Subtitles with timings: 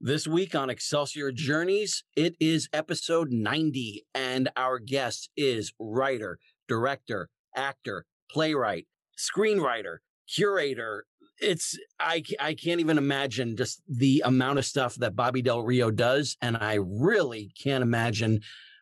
[0.00, 6.38] This week on Excelsior Journeys, it is episode 90, and our guest is writer,
[6.68, 8.86] director, actor, playwright,
[9.18, 9.98] screenwriter,
[10.28, 11.06] curator.
[11.40, 15.90] It's I I can't even imagine just the amount of stuff that Bobby Del Rio
[15.90, 18.40] does, and I really can't imagine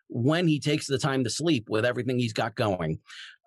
[0.08, 2.98] when he takes the time to sleep with everything he's got going.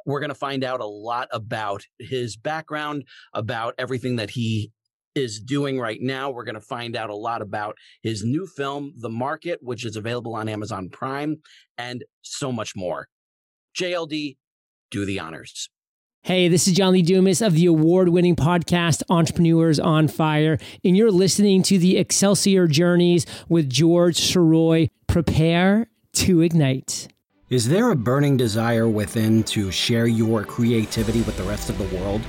[0.05, 3.04] We're going to find out a lot about his background,
[3.34, 4.71] about everything that he
[5.18, 6.29] is doing right now.
[6.29, 9.96] We're going to find out a lot about his new film, The Market, which is
[9.96, 11.37] available on Amazon Prime,
[11.78, 13.07] and so much more.
[13.78, 14.37] JLD,
[14.92, 15.69] do the honors.
[16.21, 20.97] Hey, this is John Lee Dumas of the award winning podcast Entrepreneurs on Fire, and
[20.97, 24.89] you're listening to the Excelsior Journeys with George Sirois.
[25.07, 27.07] Prepare to ignite.
[27.50, 31.97] Is there a burning desire within to share your creativity with the rest of the
[31.97, 32.22] world?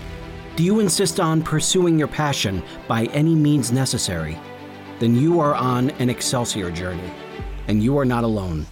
[0.58, 4.36] Do you insist on pursuing your passion by any means necessary?
[4.98, 7.12] Then you are on an Excelsior journey,
[7.68, 8.66] and you are not alone.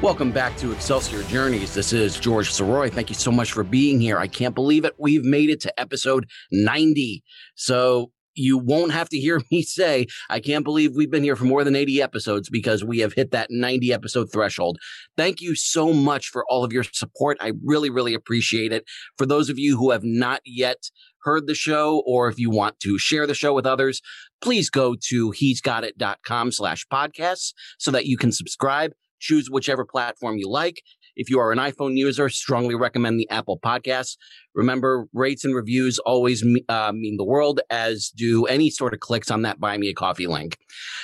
[0.00, 1.74] Welcome back to Excelsior Journeys.
[1.74, 2.92] This is George Sirois.
[2.92, 4.18] Thank you so much for being here.
[4.18, 4.94] I can't believe it.
[5.00, 7.24] We've made it to episode 90.
[7.56, 11.44] So you won't have to hear me say, I can't believe we've been here for
[11.44, 14.78] more than 80 episodes because we have hit that 90 episode threshold.
[15.16, 17.38] Thank you so much for all of your support.
[17.40, 18.84] I really, really appreciate it.
[19.16, 20.90] For those of you who have not yet
[21.22, 24.00] heard the show, or if you want to share the show with others,
[24.40, 28.92] please go to he's got it.com slash podcasts so that you can subscribe.
[29.18, 30.82] Choose whichever platform you like.
[31.16, 34.16] If you are an iPhone user, strongly recommend the Apple Podcasts.
[34.54, 39.30] Remember, rates and reviews always uh, mean the world, as do any sort of clicks
[39.30, 40.56] on that Buy Me a Coffee link.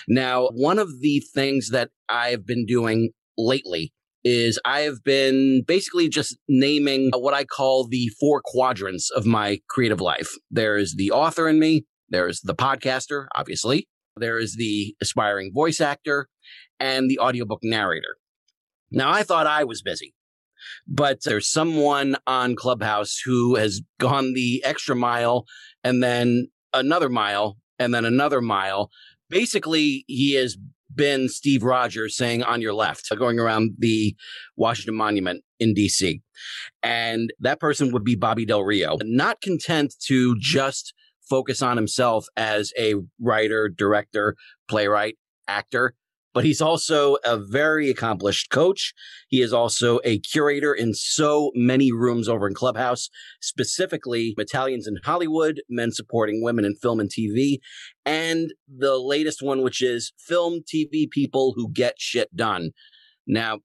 [0.06, 3.92] Now, one of the things that I've been doing lately
[4.24, 9.60] is I have been basically just naming what I call the four quadrants of my
[9.68, 10.30] creative life.
[10.50, 16.28] There's the author in me, there's the podcaster, obviously, there is the aspiring voice actor,
[16.78, 18.16] and the audiobook narrator.
[18.92, 20.14] Now, I thought I was busy,
[20.86, 25.46] but there's someone on Clubhouse who has gone the extra mile
[25.82, 28.90] and then another mile and then another mile.
[29.30, 30.58] Basically, he has
[30.94, 34.14] been Steve Rogers saying on your left, going around the
[34.56, 36.20] Washington Monument in DC.
[36.82, 38.98] And that person would be Bobby Del Rio.
[39.02, 40.92] Not content to just
[41.28, 44.36] focus on himself as a writer, director,
[44.68, 45.16] playwright,
[45.48, 45.94] actor
[46.34, 48.94] but he's also a very accomplished coach.
[49.28, 53.08] He is also a curator in so many rooms over in Clubhouse,
[53.40, 57.58] specifically Italians in Hollywood, men supporting women in film and TV,
[58.04, 62.70] and the latest one, which is film TV people who get shit done.
[63.26, 63.60] Now,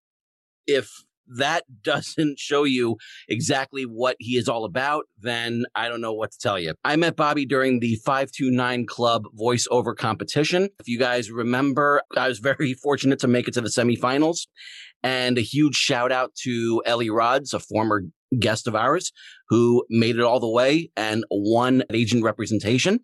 [0.68, 0.90] if
[1.36, 6.32] that doesn't show you exactly what he is all about, then I don't know what
[6.32, 6.74] to tell you.
[6.84, 10.70] I met Bobby during the 529 Club voiceover competition.
[10.80, 14.48] If you guys remember, I was very fortunate to make it to the semifinals.
[15.04, 18.04] And a huge shout out to Ellie Rods, a former
[18.40, 19.12] guest of ours
[19.50, 23.00] who made it all the way and won agent representation.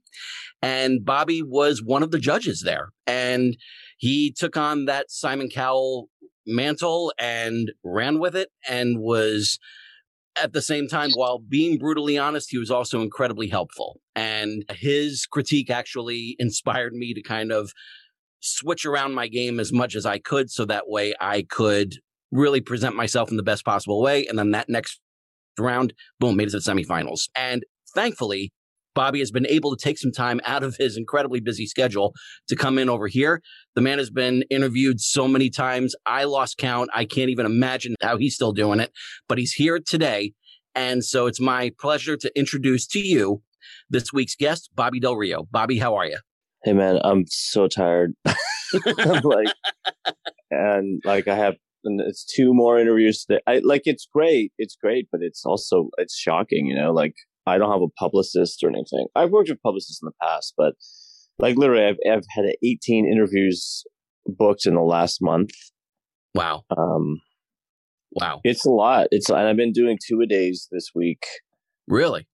[0.62, 2.90] And Bobby was one of the judges there.
[3.06, 3.56] And
[4.04, 6.10] he took on that Simon Cowell
[6.46, 9.58] mantle and ran with it and was
[10.36, 14.02] at the same time, while being brutally honest, he was also incredibly helpful.
[14.14, 17.72] And his critique actually inspired me to kind of
[18.42, 21.96] switch around my game as much as I could so that way I could
[22.30, 24.26] really present myself in the best possible way.
[24.28, 25.00] And then that next
[25.58, 27.30] round, boom, made it to the semifinals.
[27.38, 27.64] And
[27.96, 28.52] thankfully,
[28.96, 32.14] Bobby has been able to take some time out of his incredibly busy schedule
[32.48, 33.42] to come in over here.
[33.76, 35.96] The man has been interviewed so many times.
[36.06, 36.90] I lost count.
[36.94, 38.92] I can't even imagine how he's still doing it,
[39.28, 40.34] but he's here today.
[40.76, 43.42] And so it's my pleasure to introduce to you
[43.90, 45.48] this week's guest, Bobby Del Rio.
[45.52, 46.18] Bobby, how are you?
[46.64, 48.14] Hey, man, I'm so tired.
[48.86, 49.54] like,
[50.50, 53.42] and like I have and it's two more interviews today.
[53.48, 56.92] I like it's great, it's great, but it's also it's shocking, you know.
[56.92, 59.08] Like I don't have a publicist or anything.
[59.16, 60.74] I've worked with publicists in the past, but
[61.40, 63.84] like literally, I've, I've had 18 interviews
[64.26, 65.52] booked in the last month.
[66.34, 66.64] Wow.
[66.76, 67.20] Um,
[68.12, 68.40] wow.
[68.44, 69.08] It's a lot.
[69.12, 71.26] It's, and I've been doing two a days this week.
[71.88, 72.28] Really?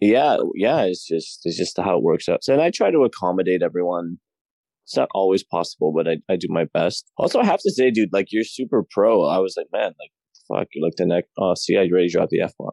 [0.00, 0.36] Yeah.
[0.54, 0.82] Yeah.
[0.82, 2.44] It's just, it's just how it works out.
[2.44, 4.18] So, and I try to accommodate everyone.
[4.84, 7.10] It's not always possible, but I, I do my best.
[7.16, 9.24] Also, I have to say, dude, like you're super pro.
[9.24, 10.10] I was like, man, like
[10.48, 11.30] fuck, you're like the next.
[11.38, 12.70] Oh, see, I already dropped the f bomb.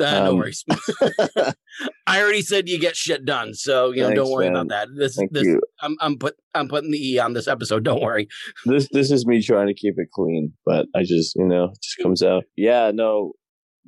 [0.00, 0.64] Uh, um, no worries.
[2.06, 4.56] I already said you get shit done, so you know, thanks, don't worry man.
[4.56, 4.88] about that.
[4.96, 5.60] This, Thank this, you.
[5.80, 7.84] I'm, I'm put, I'm putting the e on this episode.
[7.84, 8.28] Don't worry.
[8.66, 11.78] This, this is me trying to keep it clean, but I just, you know, it
[11.82, 12.44] just comes out.
[12.56, 13.32] Yeah, no,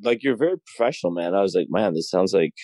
[0.03, 1.35] like you're very professional, man.
[1.35, 2.55] I was like, man, this sounds like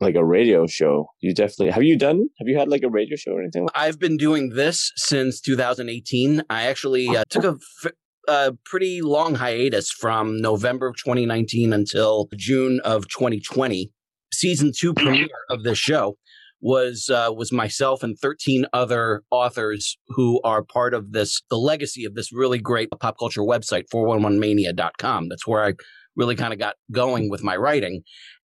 [0.00, 1.10] like a radio show.
[1.20, 2.28] You definitely have you done?
[2.38, 3.68] Have you had like a radio show or anything?
[3.74, 6.42] I've been doing this since 2018.
[6.48, 7.92] I actually uh, took a, f-
[8.30, 13.90] a pretty long hiatus from November of 2019 until June of 2020.
[14.32, 16.16] Season two premiere of this show
[16.60, 22.04] was uh, was myself and 13 other authors who are part of this the legacy
[22.04, 25.72] of this really great pop culture website 411mania.com that's where i
[26.16, 28.02] really kind of got going with my writing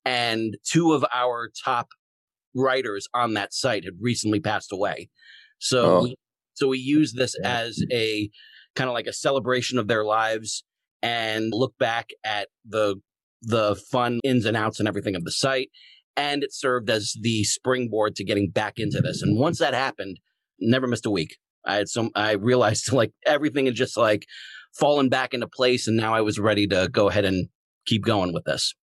[0.05, 1.87] and two of our top
[2.55, 5.09] writers on that site had recently passed away.
[5.59, 6.03] So, oh.
[6.03, 6.15] we,
[6.53, 8.29] so we use this as a
[8.75, 10.63] kind of like a celebration of their lives
[11.01, 12.95] and look back at the
[13.41, 15.69] the fun ins and outs and everything of the site.
[16.15, 19.21] And it served as the springboard to getting back into this.
[19.21, 20.19] And once that happened,
[20.59, 21.37] never missed a week.
[21.65, 22.09] I had some.
[22.15, 24.25] I realized like everything had just like
[24.77, 27.49] fallen back into place, and now I was ready to go ahead and
[27.85, 28.73] keep going with this.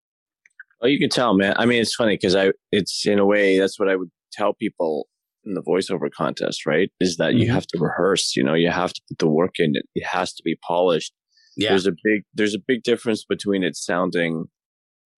[0.81, 1.54] Well, you can tell, man.
[1.58, 4.54] I mean, it's funny because I, it's in a way, that's what I would tell
[4.54, 5.08] people
[5.44, 6.90] in the voiceover contest, right?
[7.00, 7.38] Is that mm-hmm.
[7.38, 9.87] you have to rehearse, you know, you have to put the work in it.
[9.94, 11.12] It has to be polished.
[11.56, 11.70] Yeah.
[11.70, 14.44] There's a big, there's a big difference between it sounding,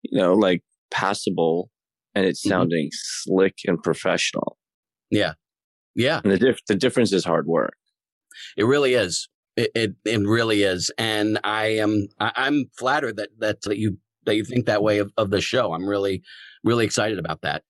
[0.03, 1.69] you know, like passable
[2.15, 2.49] and it mm-hmm.
[2.49, 3.31] sounding mm-hmm.
[3.31, 4.57] slick and professional.
[5.09, 5.33] Yeah.
[5.95, 6.21] Yeah.
[6.23, 7.73] And the diff- the difference is hard work.
[8.55, 9.27] It really is.
[9.57, 10.91] It, it, it really is.
[10.97, 14.99] And I am, I, I'm flattered that, that, that you that you think that way
[14.99, 15.73] of, of the show.
[15.73, 16.21] I'm really,
[16.63, 17.63] really excited about that.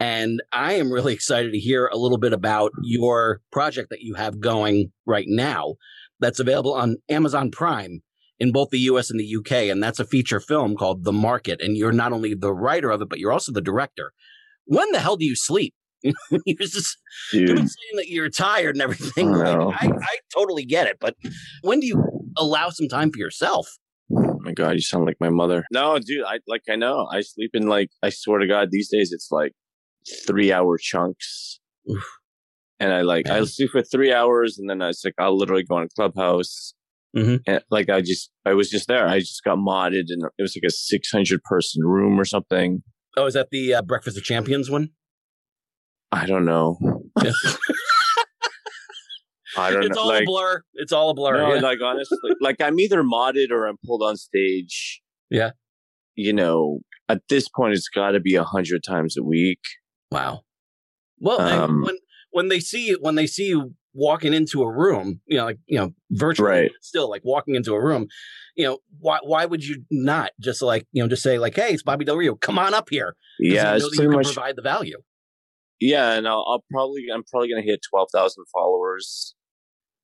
[0.00, 4.14] And I am really excited to hear a little bit about your project that you
[4.14, 5.74] have going right now
[6.20, 8.02] that's available on Amazon Prime
[8.38, 9.52] in both the US and the UK.
[9.70, 11.60] And that's a feature film called The Market.
[11.60, 14.12] And you're not only the writer of it, but you're also the director.
[14.66, 15.74] When the hell do you sleep?
[16.02, 16.96] you're just
[17.32, 19.32] you're saying that you're tired and everything.
[19.32, 20.98] Like, I, I totally get it.
[21.00, 21.16] But
[21.62, 23.68] when do you allow some time for yourself?
[24.16, 25.64] Oh my god, you sound like my mother.
[25.72, 27.08] No, dude, I like I know.
[27.10, 29.52] I sleep in like I swear to God, these days it's like
[30.26, 31.60] three hour chunks.
[31.90, 32.04] Oof.
[32.80, 35.64] And I like I'll sleep for three hours and then I was like I'll literally
[35.64, 36.74] go on Clubhouse.
[37.16, 37.36] Mm-hmm.
[37.46, 39.08] And like I just I was just there.
[39.08, 42.82] I just got modded and it was like a six hundred person room or something.
[43.16, 44.90] Oh, is that the uh, Breakfast of Champions one?
[46.12, 46.78] I don't know.
[49.56, 50.02] I don't it's know.
[50.02, 50.62] all like, a blur.
[50.74, 51.36] It's all a blur.
[51.36, 51.60] No, yeah.
[51.60, 55.02] like honestly, like I'm either modded or I'm pulled on stage.
[55.30, 55.50] Yeah.
[56.14, 59.60] You know, at this point, it's got to be a hundred times a week.
[60.10, 60.42] Wow.
[61.18, 61.98] Well, um, when
[62.30, 65.78] when they see when they see you walking into a room, you know, like you
[65.78, 66.70] know, virtually, right.
[66.80, 68.06] still like walking into a room,
[68.56, 71.72] you know, why why would you not just like you know just say like, hey,
[71.72, 73.16] it's Bobby Del Rio, come on up here?
[73.40, 74.98] Yeah, you know pretty much provide the value.
[75.80, 79.34] Yeah, and I'll, I'll probably I'm probably gonna hit twelve thousand followers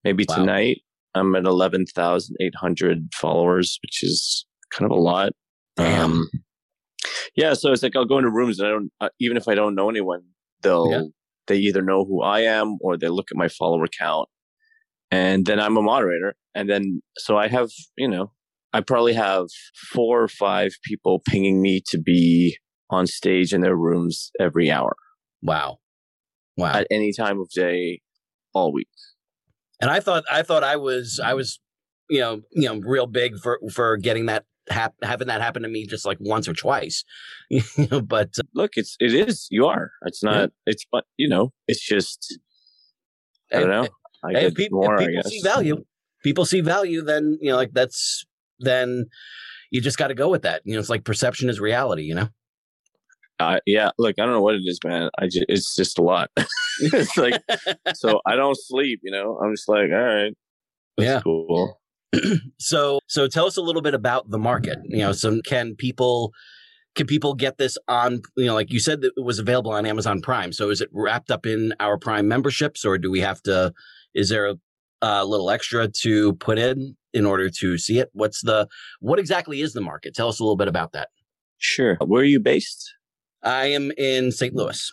[0.04, 0.36] Maybe wow.
[0.36, 0.82] tonight
[1.14, 5.32] I'm at 11,800 followers, which is kind of a lot.
[5.76, 6.12] Damn.
[6.12, 6.30] Um,
[7.36, 7.54] yeah.
[7.54, 9.74] So it's like I'll go into rooms and I don't, uh, even if I don't
[9.74, 10.22] know anyone,
[10.62, 11.02] they'll, yeah.
[11.46, 14.28] they either know who I am or they look at my follower count.
[15.10, 16.34] And then I'm a moderator.
[16.54, 18.32] And then, so I have, you know,
[18.72, 19.46] I probably have
[19.92, 22.58] four or five people pinging me to be
[22.90, 24.96] on stage in their rooms every hour.
[25.42, 25.78] Wow.
[26.56, 26.72] Wow.
[26.72, 28.00] At any time of day,
[28.54, 28.88] all week
[29.80, 31.60] and I thought I thought I was I was
[32.08, 35.68] you know you know real big for for getting that hap- having that happen to
[35.68, 37.04] me just like once or twice
[37.50, 40.72] you know but uh, look it's it is you are it's not yeah.
[40.72, 42.38] it's but you know it's just
[43.52, 43.88] I don't know
[44.24, 45.84] I if people, more, if people see value
[46.22, 48.24] people see value then you know like that's
[48.60, 49.06] then
[49.70, 52.14] you just got to go with that you know it's like perception is reality you
[52.14, 52.28] know
[53.40, 55.10] uh, yeah, look, I don't know what it is, man.
[55.18, 56.30] I just, it's just a lot.
[56.80, 57.42] it's like,
[57.94, 60.32] so I don't sleep, you know, I'm just like, all right,
[60.98, 61.80] yeah, cool.
[62.58, 64.78] so, so tell us a little bit about the market.
[64.84, 66.32] You know, so can people,
[66.94, 69.86] can people get this on, you know, like you said that it was available on
[69.86, 70.52] Amazon Prime.
[70.52, 73.72] So is it wrapped up in our Prime memberships or do we have to,
[74.14, 74.56] is there a,
[75.02, 78.10] a little extra to put in in order to see it?
[78.12, 78.68] What's the,
[79.00, 80.14] what exactly is the market?
[80.14, 81.08] Tell us a little bit about that.
[81.58, 81.96] Sure.
[82.00, 82.94] Where are you based?
[83.42, 84.54] I am in St.
[84.54, 84.92] Louis.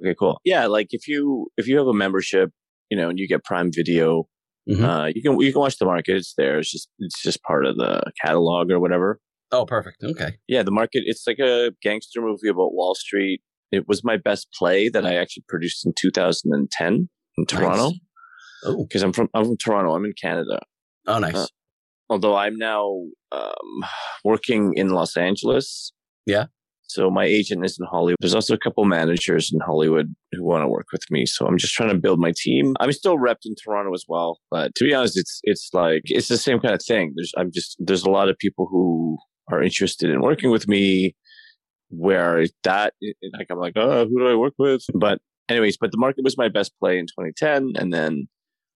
[0.00, 0.40] Okay, cool.
[0.44, 2.50] Yeah, like if you if you have a membership,
[2.90, 4.28] you know, and you get Prime Video,
[4.68, 4.84] mm-hmm.
[4.84, 6.16] uh, you can you can watch the market.
[6.16, 6.58] It's there.
[6.58, 9.20] It's just it's just part of the catalog or whatever.
[9.52, 10.02] Oh, perfect.
[10.02, 10.38] Okay.
[10.48, 11.04] Yeah, the market.
[11.06, 13.42] It's like a gangster movie about Wall Street.
[13.72, 17.08] It was my best play that I actually produced in 2010
[17.38, 17.90] in Toronto.
[17.90, 18.00] Nice.
[18.64, 19.94] Oh, because I'm from I'm from Toronto.
[19.94, 20.60] I'm in Canada.
[21.06, 21.34] Oh, nice.
[21.34, 21.46] Uh,
[22.10, 23.84] although I'm now um,
[24.24, 25.92] working in Los Angeles.
[26.26, 26.46] Yeah.
[26.88, 28.16] So my agent is in Hollywood.
[28.20, 31.26] There's also a couple managers in Hollywood who want to work with me.
[31.26, 32.74] So I'm just trying to build my team.
[32.80, 36.28] I'm still repped in Toronto as well, but to be honest, it's it's like it's
[36.28, 37.12] the same kind of thing.
[37.16, 39.18] There's I'm just there's a lot of people who
[39.50, 41.14] are interested in working with me.
[41.88, 42.94] Where that
[43.38, 44.82] like I'm like, oh, who do I work with?
[44.94, 48.26] But anyways, but the market was my best play in 2010, and then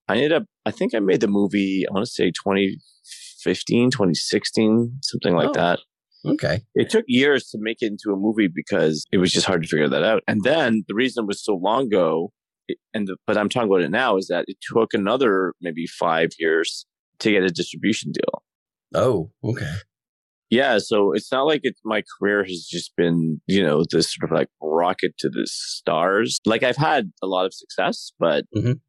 [0.09, 0.45] I ended up.
[0.65, 1.85] I think I made the movie.
[1.89, 5.53] I want to say 2015, 2016, something like Oh.
[5.55, 5.81] that.
[6.25, 6.61] Okay.
[6.75, 9.69] It took years to make it into a movie because it was just hard to
[9.69, 10.23] figure that out.
[10.29, 12.33] And then the reason it was so long ago,
[12.69, 15.87] it, and the, but I'm talking about it now, is that it took another maybe
[15.87, 16.85] five years
[17.21, 18.43] to get a distribution deal.
[18.95, 19.75] Oh, okay.
[20.51, 24.31] Yeah, so it's not like it's my career has just been, you know, this sort
[24.31, 26.41] of like rocket to the stars.
[26.45, 28.81] Like I've had a lot of success, but Mhm.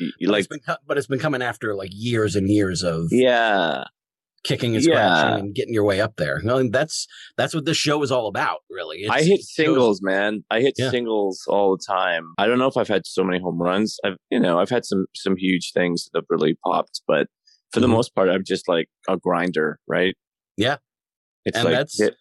[0.00, 3.08] y- But like it's been, but it's been coming after like years and years of
[3.10, 3.84] yeah,
[4.44, 4.92] kicking and Yeah.
[5.16, 6.40] scratching and getting your way up there.
[6.42, 8.98] No, that's that's what this show is all about, really.
[9.00, 10.44] It's, I hit shows- singles, man.
[10.50, 10.90] I hit Yeah.
[10.90, 12.32] singles all the time.
[12.38, 13.98] I don't know if I've had so many home runs.
[14.04, 17.26] I've, you know, I've had some some huge things that have really popped, but
[17.72, 17.90] for the Mhm.
[17.96, 20.14] most part, I'm just like a grinder, right?
[20.56, 20.76] Yeah.
[21.44, 22.14] it's And like that's- hit-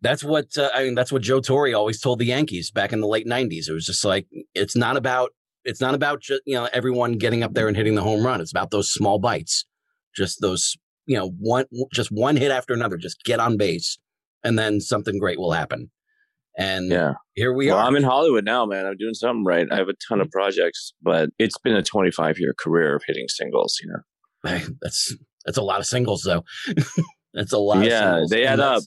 [0.00, 0.94] That's what uh, I mean.
[0.96, 3.68] That's what Joe Torre always told the Yankees back in the late '90s.
[3.68, 5.30] It was just like it's not about
[5.64, 8.40] it's not about just you know everyone getting up there and hitting the home run.
[8.40, 9.64] It's about those small bites,
[10.16, 10.74] just those
[11.06, 12.96] you know one just one hit after another.
[12.96, 13.98] Just get on base,
[14.44, 15.90] and then something great will happen.
[16.56, 17.14] And yeah.
[17.34, 17.84] here we well, are.
[17.86, 18.84] I'm in Hollywood now, man.
[18.84, 19.66] I'm doing something right.
[19.70, 23.26] I have a ton of projects, but it's been a 25 year career of hitting
[23.28, 23.80] singles.
[24.44, 25.14] You know, that's
[25.46, 26.44] that's a lot of singles, though.
[27.34, 27.84] that's a lot.
[27.84, 28.30] Yeah, of singles.
[28.30, 28.82] they add up.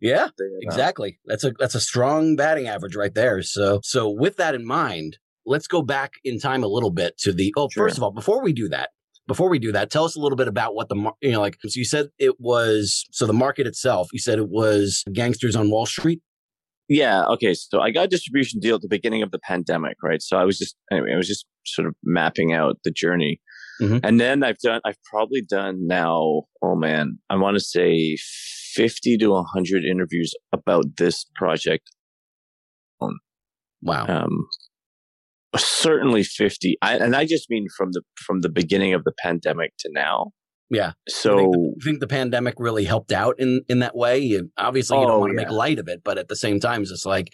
[0.00, 1.18] Yeah, uh, Exactly.
[1.24, 3.42] That's a that's a strong batting average right there.
[3.42, 7.32] So so with that in mind, let's go back in time a little bit to
[7.32, 7.86] the oh Sure.
[7.86, 8.90] first of all before we do that
[9.28, 11.56] before we do that tell us a little bit about what the you know like
[11.62, 15.70] so you said it was so the market itself you said it was gangsters on
[15.70, 16.20] Wall Street
[16.88, 17.24] Yeah.
[17.34, 17.52] Okay.
[17.54, 20.22] So I got a distribution deal at the beginning of the pandemic, right?
[20.22, 23.40] So I was just, anyway, I was just sort of mapping out the journey.
[23.82, 24.00] Mhm.
[24.02, 28.16] And then I've done, I've probably done now, oh man, I want to say
[28.74, 31.90] 50 to 100 interviews about this project.
[33.82, 34.34] wow Um,
[35.56, 36.76] certainly 50.
[36.82, 40.32] I, and I just mean from the, from the beginning of the pandemic to now.
[40.70, 43.96] yeah So you think, the, you think the pandemic really helped out in in that
[43.96, 45.48] way You- obviously you don't Oh, want to yeah.
[45.48, 47.28] make light of it but at the same time it's just like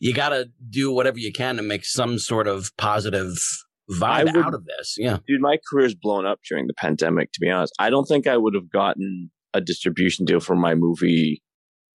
[0.00, 3.32] you got to do whatever you can to make some sort of positive
[4.00, 7.40] vibe would- out of this yeah dude, my career's blown up during the pandemic, to
[7.40, 7.72] be honest.
[7.78, 11.40] I don't think I would have gotten a distribution deal for my movie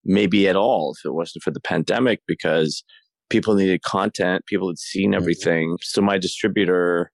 [0.05, 2.85] maybe at all if it wasn't for the pandemic because
[3.31, 5.17] people needed content, people had seen Mhm.
[5.17, 5.77] everything.
[5.83, 7.13] So my distributor,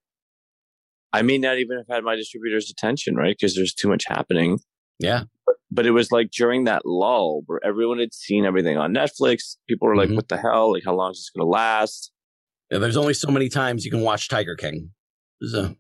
[1.13, 3.37] I may not even have had my distributor's attention, right?
[3.39, 4.59] Because there's too much happening.
[5.01, 5.25] yeah
[5.73, 9.57] But it was like during that lull where everyone had seen everything on Netflix.
[9.69, 10.15] People were like, Mhm.
[10.17, 10.71] what the hell?
[10.73, 12.13] Like, how long is this going to last?
[12.71, 14.91] Yeah, there's only so many times you can watch Tiger King.
[15.43, 15.75] So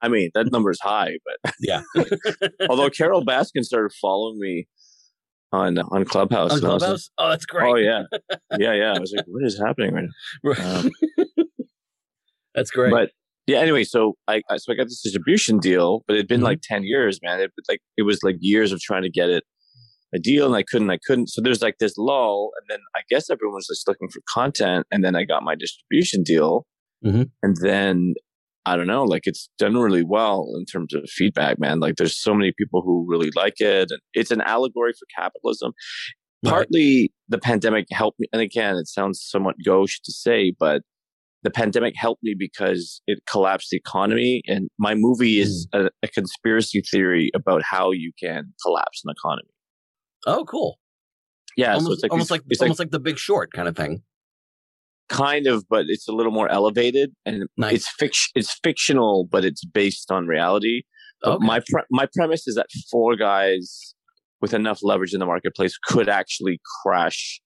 [0.00, 1.82] I mean, that number is high, but yeah.
[2.70, 4.68] Although Carole Baskin started following me
[5.52, 6.50] on on Clubhouse.
[6.52, 7.10] On was like, Clubhouse?
[7.18, 7.68] Oh, that's great.
[7.70, 8.02] oh yeah,
[8.58, 8.92] yeah, yeah.
[8.94, 10.04] I was like, what is happening right
[10.44, 10.76] now?
[10.80, 10.90] Um,
[12.54, 12.90] that's great.
[12.90, 13.10] But
[13.46, 16.44] yeah, anyway, so I so I got this distribution deal, but it'd been Mhm.
[16.44, 17.40] like ten years, man.
[17.40, 19.44] It like it was like years of trying to get it
[20.14, 21.28] a deal, and I couldn't, I couldn't.
[21.28, 25.04] So there's like this lull, and then I guess everyone's just looking for content, and
[25.04, 26.66] then I got my distribution deal,
[27.04, 27.30] Mhm.
[27.42, 28.14] and then.
[28.68, 31.80] I don't know, like it's done really well in terms of feedback, man.
[31.80, 33.90] Like there's so many people who really like it.
[33.90, 35.72] And it's an allegory for capitalism.
[36.44, 36.50] Right.
[36.50, 38.26] Partly the pandemic helped me.
[38.32, 40.82] And again, it sounds somewhat gauche to say, but
[41.42, 44.42] the pandemic helped me because it collapsed the economy.
[44.46, 45.86] And my movie is mm.
[45.86, 49.48] a, a conspiracy theory about how you can collapse an economy.
[50.26, 50.78] oh, cool.
[51.56, 51.74] Yeah.
[51.74, 53.76] almost so it's like, almost these- like it's almost like the Big Short kind of
[53.76, 54.02] thing.
[55.08, 57.74] Kind of, but it's a little more elevated and Nice.
[57.74, 58.30] it's fiction.
[58.34, 60.82] It's fictional, but it's based on reality.
[61.24, 61.44] Okay.
[61.44, 63.94] my pre- my premise is that four guys
[64.40, 67.40] with enough leverage in the marketplace could actually crash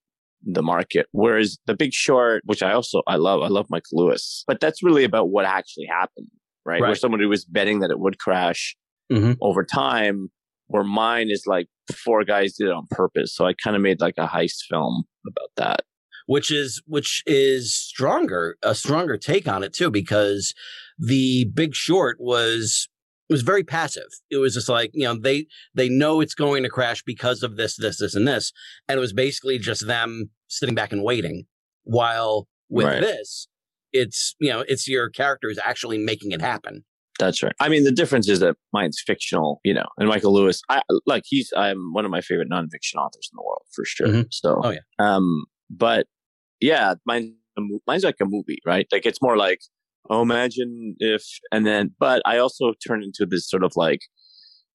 [0.45, 1.07] the market.
[1.13, 4.83] Whereas The Big Short, which I also I love, I love Mike Lewis, but that's
[4.83, 6.29] really about what actually happened,
[6.67, 6.81] right?
[6.83, 8.77] Where somebody was betting that it would crash
[9.11, 9.37] Mhm.
[9.41, 10.29] over time.
[10.67, 14.01] Where mine is like four guys did it on purpose, so I kind of made
[14.01, 15.81] like a heist film about that.
[16.27, 20.55] Which is which is stronger a stronger take on it too because
[20.99, 22.89] the big short was
[23.31, 26.69] was very passive it was just like you know they they know it's going to
[26.69, 28.53] crash because of this this this and this
[28.89, 31.45] and it was basically just them sitting back and waiting
[31.85, 33.01] while with Right.
[33.01, 33.49] this
[33.93, 36.85] it's you know it's your characters actually making it happen
[37.19, 37.53] That's right.
[37.61, 41.25] I mean, the difference is that mine's fictional, you know, and Michael Lewis, I like
[41.27, 44.09] he's I'm one of my favorite nonfiction authors in the world for sure.
[44.09, 44.27] Mhm.
[44.31, 44.81] So, Oh, yeah.
[44.99, 46.07] Um, but
[46.61, 47.35] yeah, mine
[47.87, 48.87] mine's like a movie, right?
[48.93, 49.61] Like it's more like,
[50.11, 54.01] oh, imagine if, and then, but I also turn into this sort of like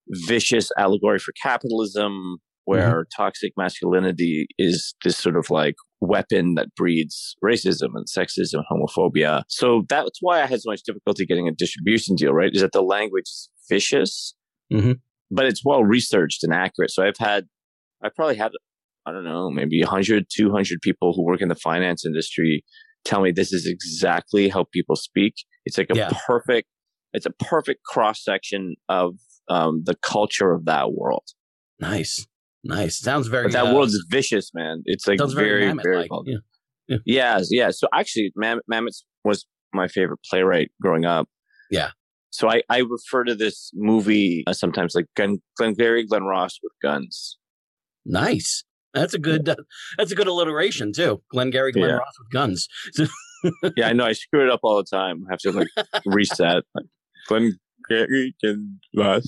[0.09, 3.23] vicious allegory for capitalism where mm-hmm.
[3.23, 9.43] toxic masculinity is this sort of like weapon that breeds racism and sexism, homophobia.
[9.47, 12.51] So that's why I had so much difficulty getting a distribution deal, right?
[12.53, 14.35] Is that the language is vicious,
[14.71, 14.93] mm-hmm.
[15.31, 16.91] but it's well researched and accurate.
[16.91, 17.45] So I've had,
[18.03, 18.51] I probably had,
[19.07, 22.65] I don't know, maybe 100, 200 people who work in the finance industry
[23.05, 25.33] tell me this is exactly how people speak.
[25.65, 26.11] It's like a yeah.
[26.27, 26.67] perfect,
[27.13, 29.13] it's a perfect cross section of
[29.47, 31.23] um, the culture of that world.
[31.79, 32.27] Nice.
[32.65, 32.99] Nice.
[32.99, 33.43] Sounds very.
[33.43, 34.81] But that uh, world is vicious, man.
[34.83, 36.37] It's like very, very, very yeah.
[36.87, 36.97] yeah.
[37.05, 37.69] yeah, yeah.
[37.71, 38.91] So actually, Mam- Mamet
[39.23, 41.29] was my favorite playwright growing up.
[41.71, 41.91] Yeah.
[42.29, 46.73] So I, I refer to this movie uh, sometimes like Glenn, Glengarry Glen Ross with
[46.81, 47.37] guns.
[48.05, 48.63] Nice.
[48.99, 49.49] That's a good.
[49.49, 49.55] Uh,
[49.97, 51.21] that's a good alliteration too.
[51.31, 51.95] Glengarry Glen yeah.
[51.95, 52.67] Ross with guns.
[53.77, 54.05] yeah, I know.
[54.05, 55.25] I screw it up all the time.
[55.27, 55.67] I have to like
[56.05, 56.63] reset.
[56.73, 56.85] Like,
[57.27, 59.25] Glengarry Glen Ross.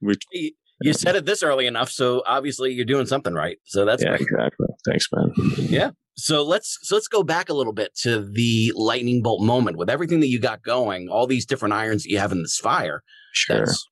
[0.00, 3.58] With you said it this early enough, so obviously you're doing something right.
[3.64, 4.20] So that's yeah, great.
[4.22, 4.66] exactly.
[4.84, 5.32] Thanks, man.
[5.56, 5.90] Yeah.
[6.16, 9.90] So let's so let's go back a little bit to the lightning bolt moment with
[9.90, 13.02] everything that you got going, all these different irons that you have in this fire.
[13.32, 13.58] Sure.
[13.58, 13.86] That's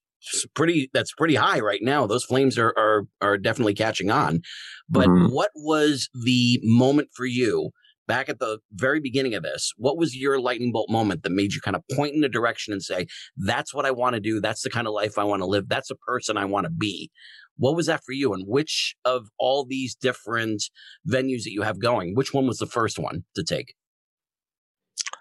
[0.55, 2.07] pretty that's pretty high right now.
[2.07, 4.41] Those flames are are are definitely catching on.
[4.89, 5.33] But mm-hmm.
[5.33, 7.71] what was the moment for you
[8.07, 11.53] back at the very beginning of this, what was your lightning bolt moment that made
[11.53, 14.41] you kind of point in a direction and say, that's what I want to do.
[14.41, 15.69] That's the kind of life I want to live.
[15.69, 17.11] That's the person I want to be.
[17.57, 18.35] What was that for you?
[18.35, 20.65] And which of all these different
[21.09, 23.75] venues that you have going, which one was the first one to take?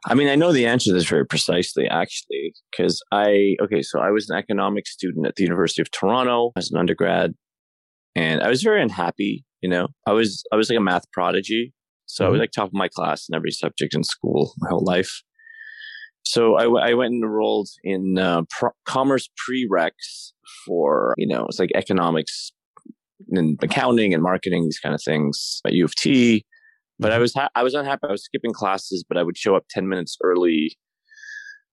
[0.05, 3.99] I mean, I know the answer to this very precisely, actually, because I, okay, so
[3.99, 7.33] I was an economics student at the University of Toronto as an undergrad,
[8.15, 9.45] and I was very unhappy.
[9.61, 11.73] You know, I was, I was like a math prodigy.
[12.05, 12.27] So mm-hmm.
[12.27, 12.41] I was mm-hmm.
[12.41, 15.23] like top of my class in every subject in school my whole life.
[16.23, 20.33] So I, w- I went and enrolled in uh, pro- commerce prereqs
[20.65, 22.51] for, you know, it's like economics
[23.29, 26.45] and accounting and marketing, these kind of things at U of T.
[27.03, 27.21] But I mm-hmm.
[27.21, 28.07] was ha- I was unhappy.
[28.07, 30.77] I was skipping classes, but I would show up ten minutes early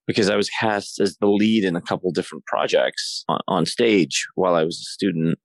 [0.07, 4.27] because I was cast as the lead in a couple different projects on, on stage
[4.35, 5.39] while I was a student.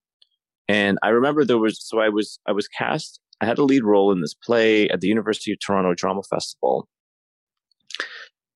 [0.68, 3.84] And I remember there was so I was I was cast I had a lead
[3.84, 6.88] role in this play at the University of Toronto Drama Festival.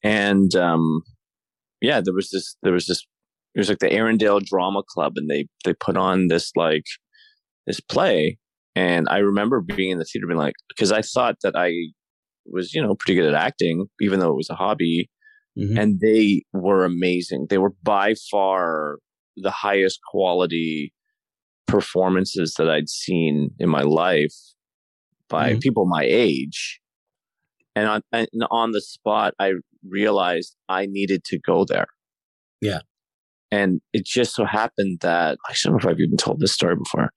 [0.03, 1.01] And um,
[1.81, 3.05] yeah, there was this, there was this,
[3.55, 6.85] it was like the Arundel Drama Club, and they they put on this like
[7.67, 8.37] this play.
[8.75, 11.73] And I remember being in the theater, being like, because I thought that I
[12.45, 15.09] was, you know, pretty good at acting, even though it was a hobby.
[15.57, 15.77] Mm-hmm.
[15.77, 17.47] And they were amazing.
[17.49, 18.97] They were by far
[19.35, 20.93] the highest quality
[21.67, 24.35] performances that I'd seen in my life
[25.27, 25.59] by mm-hmm.
[25.59, 26.79] people my age.
[27.75, 29.53] And on, and on the spot, I
[29.87, 31.87] realized I needed to go there.
[32.61, 32.79] Yeah.
[33.51, 36.75] And it just so happened that I don't know if I've even told this story
[36.75, 37.09] before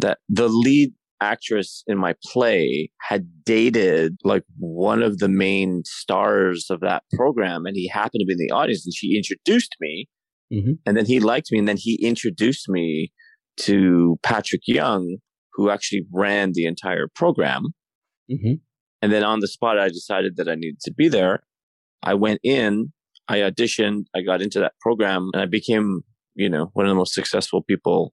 [0.00, 6.66] that the lead actress in my play had dated like one of the main stars
[6.70, 10.08] of that program and he happened to be in the audience and she introduced me
[10.50, 10.72] mm-hmm.
[10.86, 13.12] and then he liked me and then he introduced me
[13.58, 15.18] to Patrick Young
[15.52, 17.64] who actually ran the entire program.
[18.30, 18.54] Mm-hmm.
[19.02, 21.42] And then on the spot, I decided that I needed to be there.
[22.02, 22.92] I went in,
[23.28, 26.00] I auditioned, I got into that program, and I became,
[26.34, 28.12] you know, one of the most successful people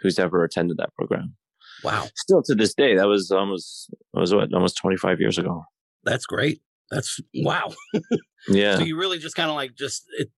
[0.00, 1.34] who's ever attended that program.
[1.82, 2.08] Wow.
[2.16, 5.64] Still to this day, that was almost, that was what, almost 25 years ago.
[6.04, 6.60] That's great.
[6.90, 7.72] That's wow.
[8.48, 8.76] yeah.
[8.76, 10.30] So you really just kind of like just it,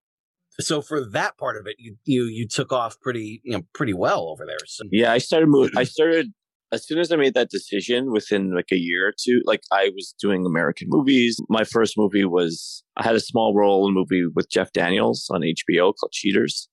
[0.60, 3.94] so for that part of it, you you you took off pretty you know pretty
[3.94, 4.58] well over there.
[4.66, 4.84] So.
[4.90, 5.72] Yeah, I started moving.
[5.76, 6.32] I started
[6.72, 9.40] as soon as I made that decision within like a year or two.
[9.44, 11.38] Like I was doing American movies.
[11.48, 15.28] My first movie was I had a small role in a movie with Jeff Daniels
[15.30, 16.68] on HBO called Cheaters.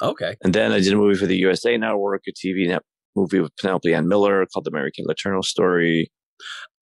[0.00, 2.82] Okay, and then I did a movie for the USA Network, a TV net
[3.16, 6.10] movie with Penelope Ann Miller called The American Kay Story.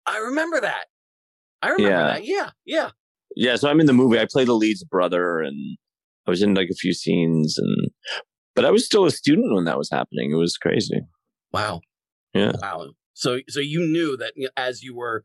[0.06, 0.86] I remember that.
[1.62, 2.04] I remember yeah.
[2.04, 2.26] that.
[2.26, 2.90] Yeah, yeah,
[3.36, 3.56] yeah.
[3.56, 4.20] So I'm in the movie.
[4.20, 5.78] I play the lead's brother, and
[6.28, 7.92] I was in like a few scenes and
[8.56, 10.32] but I was still a student when that was happening.
[10.32, 11.02] It was crazy.
[11.52, 11.82] Wow.
[12.34, 12.54] Yeah.
[12.62, 12.92] Wow.
[13.14, 15.24] So so you knew that as you were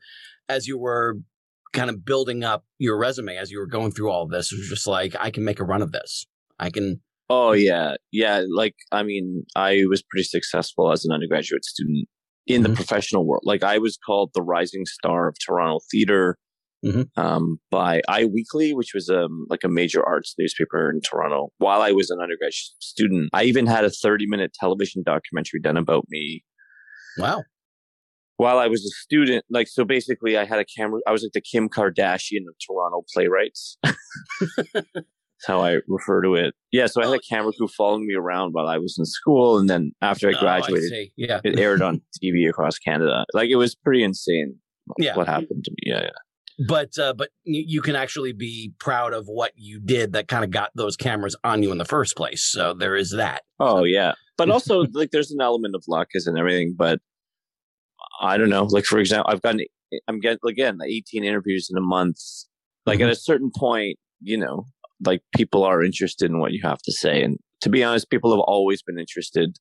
[0.49, 1.19] as you were
[1.73, 4.59] kind of building up your resume as you were going through all of this, it
[4.59, 6.27] was just like I can make a run of this.
[6.59, 7.01] I can
[7.31, 7.95] Oh yeah.
[8.11, 12.09] Yeah, like I mean, I was pretty successful as an undergraduate student
[12.47, 12.73] in mm-hmm.
[12.73, 13.45] the professional world.
[13.45, 16.37] Like I was called the rising star of Toronto theater
[16.85, 17.03] mm-hmm.
[17.17, 21.53] um, by Eye Weekly, which was um, like a major arts newspaper in Toronto.
[21.59, 25.77] While I was an undergraduate student, I even had a 30 minute television documentary done
[25.77, 26.43] about me.
[27.17, 27.45] Wow.
[28.39, 31.01] While I was a student, like, so basically, I had a camera.
[31.07, 33.77] I was like the Kim Kardashian of Toronto playwrights.
[35.47, 36.55] How I refer to it.
[36.73, 39.05] Yeah, so I had Oh, a camera crew following me around while I was in
[39.05, 41.11] school, and then after I Oh, graduated.
[41.17, 41.41] Yeah.
[41.45, 43.25] it aired on TV across Canada.
[43.35, 44.57] Like it was pretty insane.
[44.99, 45.17] Yeah.
[45.17, 45.77] what happened to me?
[45.93, 46.67] Yeah, yeah.
[46.69, 50.51] But uh, but you, can actually be proud of what you did that kind of
[50.51, 52.43] got those cameras on you in the first place.
[52.43, 53.43] So there is that.
[53.59, 56.75] Oh yeah, but also like there's an element of luck in everything.
[56.77, 57.01] But
[58.21, 58.65] I don't know.
[58.65, 59.61] Like for example, I've gotten
[60.07, 62.19] I'm getting again 18 interviews in a month.
[62.85, 64.67] Like at a certain point, you know,
[65.05, 68.31] like people are interested in what you have to say, and to be honest, people
[68.31, 69.57] have always been interested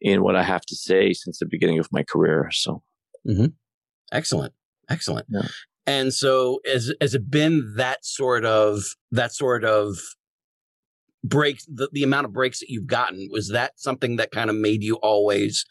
[0.00, 2.48] in what I have to say since the beginning of my career.
[2.52, 2.82] So
[4.12, 4.52] Excellent.
[4.88, 5.26] Excellent.
[5.28, 5.42] Yeah.
[5.86, 9.96] And so has has it been that sort of that sort of
[11.24, 14.56] breaks the, the amount of breaks that you've gotten was that something that kind of
[14.56, 15.64] made you always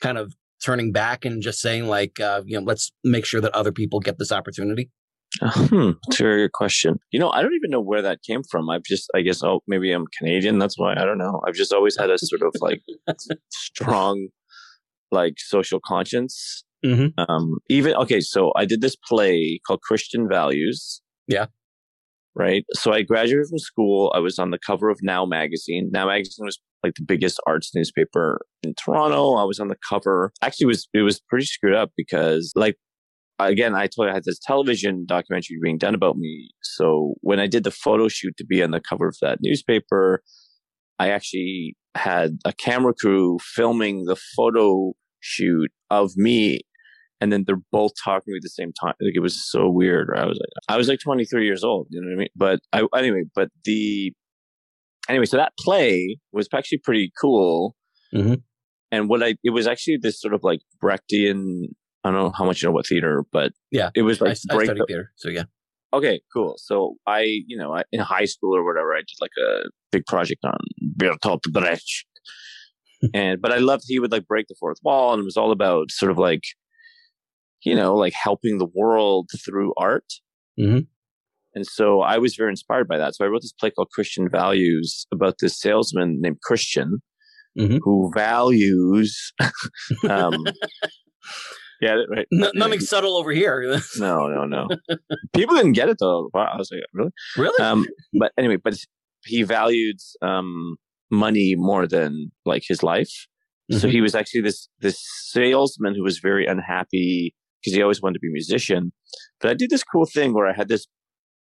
[0.00, 3.52] kind of turning back and just saying like uh, you know let's make sure that
[3.54, 4.90] other people get this opportunity
[5.42, 6.98] Hmm, that's a very good question.
[7.10, 8.70] You know, I don't even know where that came from.
[8.70, 10.58] I've just, I guess, oh, maybe I'm Canadian.
[10.58, 11.40] That's why I don't know.
[11.46, 12.82] I've just always had a sort of like
[13.50, 14.28] strong,
[15.10, 16.64] like social conscience.
[16.84, 17.12] Mhm.
[17.16, 21.00] Um, even okay, so I did this play called Christian Values.
[21.26, 21.46] Yeah.
[22.36, 22.64] Right.
[22.74, 24.12] So I graduated from school.
[24.14, 25.90] I was on the cover of Now magazine.
[25.92, 29.34] Now magazine was like the biggest arts newspaper in Toronto.
[29.34, 30.32] I was on the cover.
[30.42, 32.76] Actually, it was it was pretty screwed up because like
[33.38, 36.50] again, I told you I had this television documentary being done about me.
[36.62, 40.22] So when I did the photo shoot to be on the cover of that newspaper,
[40.98, 46.60] I actually had a camera crew filming the photo shoot of me.
[47.20, 48.94] And then they're both talking at the same time.
[49.00, 50.10] Like it was so weird.
[50.14, 51.86] I was like, I was like 23 years old.
[51.90, 52.28] You know what I mean?
[52.36, 54.12] But I, anyway, but the,
[55.08, 57.76] anyway, so that play was actually pretty cool.
[58.14, 58.42] Mhm.
[58.92, 61.68] And what I, it was actually this sort of like Brechtian
[62.04, 63.90] I don't know how much you know about theater, but Yeah.
[63.94, 65.44] it was I, like I break studied the- theater so yeah
[65.92, 66.54] Okay, cool.
[66.58, 70.04] So I, you know, I, in high school or whatever, I did like a big
[70.06, 70.58] project on
[70.98, 72.04] Bertolt Brecht,
[73.14, 75.52] and but I loved he would like break the fourth wall, and it was all
[75.52, 76.42] about sort of like,
[77.64, 80.06] you know, like helping the world through art.
[80.58, 80.88] Mhm.
[81.54, 83.14] And so I was very inspired by that.
[83.14, 87.02] So I wrote this play called Christian Values about this salesman named Christian
[87.56, 87.78] Mhm.
[87.84, 89.32] who values.
[90.10, 90.44] um,
[91.84, 92.26] yeah, right.
[92.32, 93.56] N- nothing subtle over here
[93.98, 94.62] No, no, no.
[95.34, 96.30] People didn't get it though.
[96.34, 97.10] Wow, I was like, really?
[97.36, 97.86] really Um,
[98.18, 98.74] but anyway, but
[99.24, 100.76] he valued um,
[101.10, 102.10] money more than
[102.44, 103.12] like his life.
[103.70, 103.92] So Mhm.
[103.92, 104.98] he was actually this this
[105.32, 108.92] salesman who was very unhappy because he always wanted to be a musician.
[109.40, 110.86] But I did this cool thing where I had this,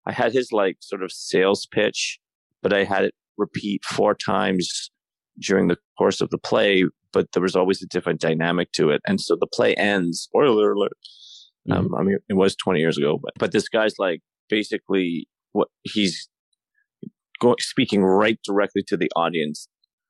[0.05, 2.19] I had his like sort of sales pitch,
[2.61, 4.89] but I had it repeat four times
[5.47, 6.85] during the course of the play.
[7.13, 10.21] But there was always a different dynamic to it, and so the play ends.
[10.21, 10.97] Spoiler alert.
[11.71, 15.69] Um, I mean, it was 20 years ago, but but this guy's like basically what
[15.83, 16.27] he's
[17.39, 19.67] going speaking right directly to the audience,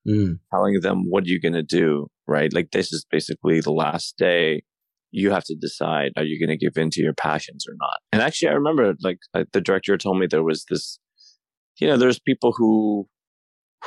[0.08, 0.40] Mm.
[0.52, 2.52] telling them what are you going to do, right?
[2.52, 4.64] Like this is basically the last day.
[5.12, 8.00] You have to decide are you going to give in to your passions or not.
[8.12, 11.00] And actually, I remember like uh, the director told me there was this,
[11.80, 13.08] you know, there's people who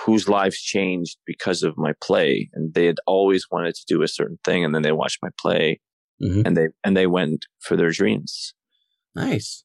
[0.05, 4.09] whose lives changed because of my play, and they had always wanted to do a
[4.09, 5.81] certain thing, and then they watched my play,
[6.23, 6.47] Mhm.
[6.47, 8.55] and they and they went for their dreams
[9.15, 9.65] nice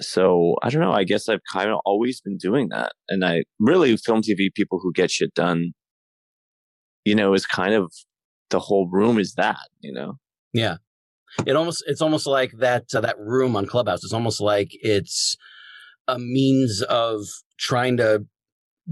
[0.00, 0.92] so I don't know.
[0.92, 4.78] I guess I've kind of always been doing that, and I really film TV people
[4.82, 5.72] who get shit done.
[7.04, 7.92] You know, is kind of
[8.50, 9.58] the whole room is that.
[9.80, 10.18] You know,
[10.52, 10.76] Yeah,
[11.46, 14.04] it almost it's almost like that uh, that room on Clubhouse.
[14.04, 15.36] It's almost like it's
[16.06, 17.22] a means of
[17.58, 18.24] trying to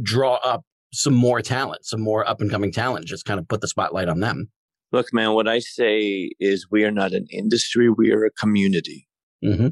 [0.02, 3.06] draw up some more talent, some more up and coming talent.
[3.06, 4.50] Just kind of put the spotlight on them.
[4.92, 5.32] look, man.
[5.32, 9.08] What I say is, we are not an industry; we are a community.
[9.44, 9.68] Mm-hmm.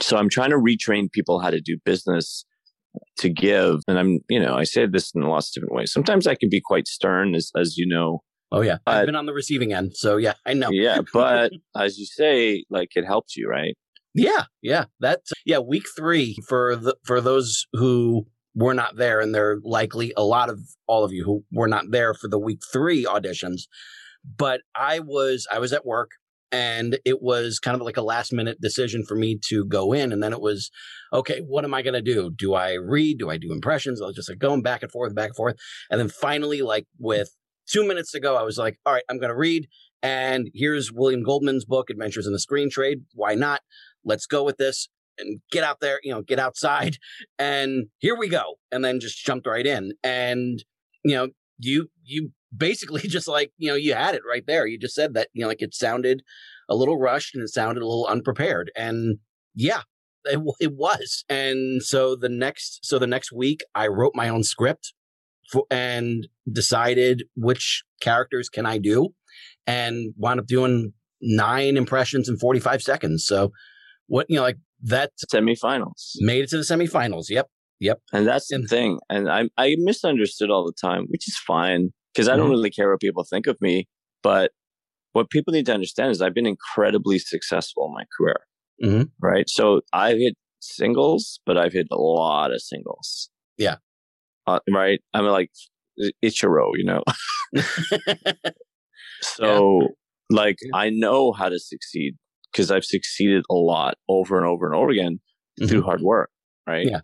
[0.00, 2.44] So I'm trying to retrain people how to do business
[3.18, 5.92] to give, and I'm, you know, I say this in lots of different ways.
[5.92, 8.22] Sometimes I can be quite stern, as as you know.
[8.50, 10.70] Oh yeah, I've been on the receiving end, so yeah, I know.
[10.70, 13.76] Yeah, but as you say, like it helps you, right?
[14.14, 14.86] Yeah, yeah.
[15.00, 18.26] That yeah, week three for the for those who
[18.58, 21.86] were not there, and they're likely a lot of all of you who were not
[21.90, 23.62] there for the week three auditions.
[24.36, 26.10] But I was I was at work
[26.50, 30.12] and it was kind of like a last minute decision for me to go in.
[30.12, 30.70] And then it was,
[31.12, 32.30] okay, what am I gonna do?
[32.36, 33.18] Do I read?
[33.18, 34.02] Do I do impressions?
[34.02, 35.56] I was just like going back and forth, back and forth.
[35.90, 37.30] And then finally, like with
[37.70, 39.68] two minutes to go, I was like, all right, I'm gonna read.
[40.02, 43.02] And here's William Goldman's book, Adventures in the Screen Trade.
[43.14, 43.60] Why not?
[44.08, 46.96] let's go with this and get out there, you know, get outside
[47.38, 48.56] and here we go.
[48.70, 49.92] And then just jumped right in.
[50.02, 50.62] And,
[51.04, 51.28] you know,
[51.58, 54.66] you, you basically just like, you know, you had it right there.
[54.66, 56.22] You just said that, you know, like it sounded
[56.68, 58.70] a little rushed and it sounded a little unprepared.
[58.76, 59.18] And
[59.54, 59.82] yeah,
[60.24, 61.24] it, it was.
[61.28, 64.92] And so the next, so the next week, I wrote my own script
[65.50, 69.10] for, and decided which characters can I do,
[69.66, 73.24] and wound up doing nine impressions in 45 seconds.
[73.26, 73.52] So
[74.06, 77.26] what you know, like that semifinals made it to the semifinals.
[77.28, 77.48] Yep.
[77.80, 78.00] Yep.
[78.12, 78.98] And that's the thing.
[79.08, 82.50] And I I misunderstood all the time, which is fine because I don't mm-hmm.
[82.50, 83.86] really care what people think of me.
[84.22, 84.52] But
[85.12, 88.40] what people need to understand is I've been incredibly successful in my career.
[88.82, 89.02] Mm-hmm.
[89.20, 89.48] Right.
[89.48, 93.30] So I've hit singles, but I've hit a lot of singles.
[93.56, 93.76] Yeah.
[94.46, 95.00] Uh, right.
[95.14, 95.50] I'm like
[96.24, 97.02] Ichiro, you know.
[99.22, 99.88] so, yeah.
[100.30, 102.14] like, I know how to succeed
[102.52, 105.20] because I've succeeded a lot over and over and over again
[105.60, 105.68] mm-hmm.
[105.68, 106.30] through hard work.
[106.66, 106.86] Right.
[106.88, 107.00] Yeah.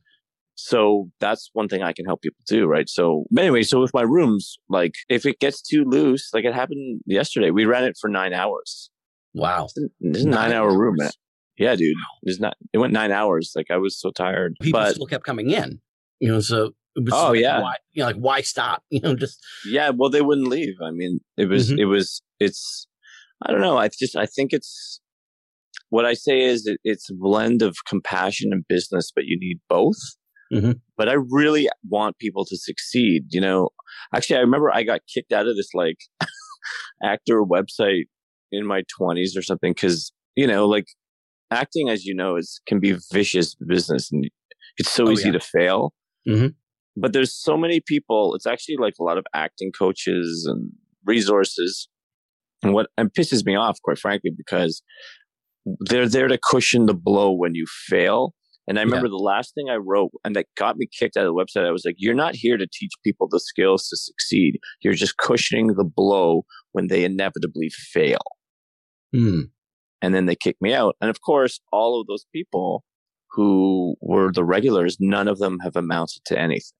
[0.56, 2.88] So that's one thing I can help people do, right?
[2.88, 7.00] So anyway, so with my rooms, like if it gets too loose, like it happened
[7.06, 8.90] yesterday, we ran it for nine hours.
[9.34, 9.68] Wow,
[10.00, 10.94] this is a nine, nine hour room.
[10.96, 11.10] Man.
[11.56, 12.56] Yeah, dude, it's not.
[12.72, 13.52] It went nine hours.
[13.56, 14.54] Like I was so tired.
[14.60, 15.80] People but, still kept coming in.
[16.20, 16.70] You know, so
[17.10, 18.82] oh like, yeah, why, you know, like why stop?
[18.90, 19.90] You know, just yeah.
[19.94, 20.74] Well, they wouldn't leave.
[20.82, 21.80] I mean, it was mm-hmm.
[21.80, 22.86] it was it's.
[23.44, 23.76] I don't know.
[23.76, 25.00] I just I think it's
[25.94, 29.60] what I say is it, it's a blend of compassion and business, but you need
[29.68, 30.00] both.
[30.52, 30.72] Mm-hmm.
[30.96, 33.26] But I really want people to succeed.
[33.30, 33.68] You know,
[34.12, 35.98] actually, I remember I got kicked out of this like
[37.04, 38.06] actor website
[38.50, 40.86] in my 20s or something because, you know, like
[41.52, 44.28] acting, as you know, is can be vicious business and
[44.78, 45.34] it's so oh, easy yeah.
[45.34, 45.94] to fail.
[46.28, 46.48] Mm-hmm.
[46.96, 48.34] But there's so many people.
[48.34, 50.72] It's actually like a lot of acting coaches and
[51.04, 51.88] resources.
[52.64, 54.82] And what and pisses me off, quite frankly, because
[55.80, 58.34] they're there to cushion the blow when you fail
[58.66, 59.10] and I remember yeah.
[59.10, 61.70] the last thing I wrote and that got me kicked out of the website, I
[61.70, 64.58] was like, you're not here to teach people the skills to succeed.
[64.80, 68.22] You're just cushioning the blow when they inevitably fail.
[69.14, 69.42] Hmm.
[70.00, 70.96] And then they kicked me out.
[71.00, 72.84] And of course, all of those people
[73.30, 76.72] who were the regulars, none of them have amounted to anything.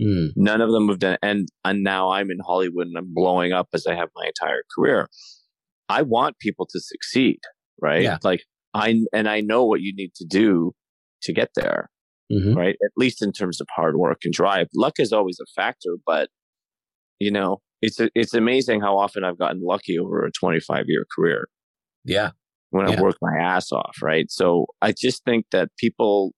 [0.00, 0.30] Mm.
[0.34, 3.68] None of them have done, and and now I'm in Hollywood and I'm blowing up
[3.74, 5.10] as I have my entire career.
[5.90, 7.40] I want people to succeed,
[7.80, 8.02] right?
[8.02, 8.18] Yeah.
[8.22, 8.42] Like
[8.74, 10.72] I and I know what you need to do
[11.22, 11.90] to get there,
[12.32, 12.54] mm-hmm.
[12.54, 12.76] right?
[12.84, 14.68] At least in terms of hard work and drive.
[14.74, 16.28] Luck is always a factor, but
[17.18, 21.04] you know, it's a, it's amazing how often I've gotten lucky over a 25 year
[21.14, 21.48] career.
[22.04, 22.30] Yeah.
[22.70, 22.98] When yeah.
[22.98, 24.30] I work my ass off, right?
[24.30, 26.32] So I just think that people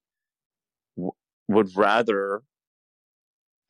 [0.96, 1.12] w-
[1.48, 2.42] would rather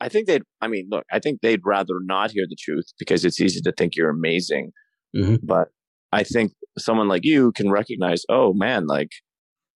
[0.03, 3.25] I think they'd, I mean, look, I think they'd rather not hear the truth because
[3.25, 4.73] it's easy to think you're amazing.
[5.17, 5.47] Mm-hmm.
[5.47, 5.69] But
[6.13, 9.11] I think someone like you can recognize, oh man, like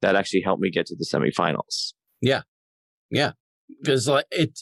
[0.02, 1.94] that actually helped me get to the semifinals.
[2.20, 2.42] Yeah.
[3.10, 3.32] Yeah.
[3.80, 4.60] Because like it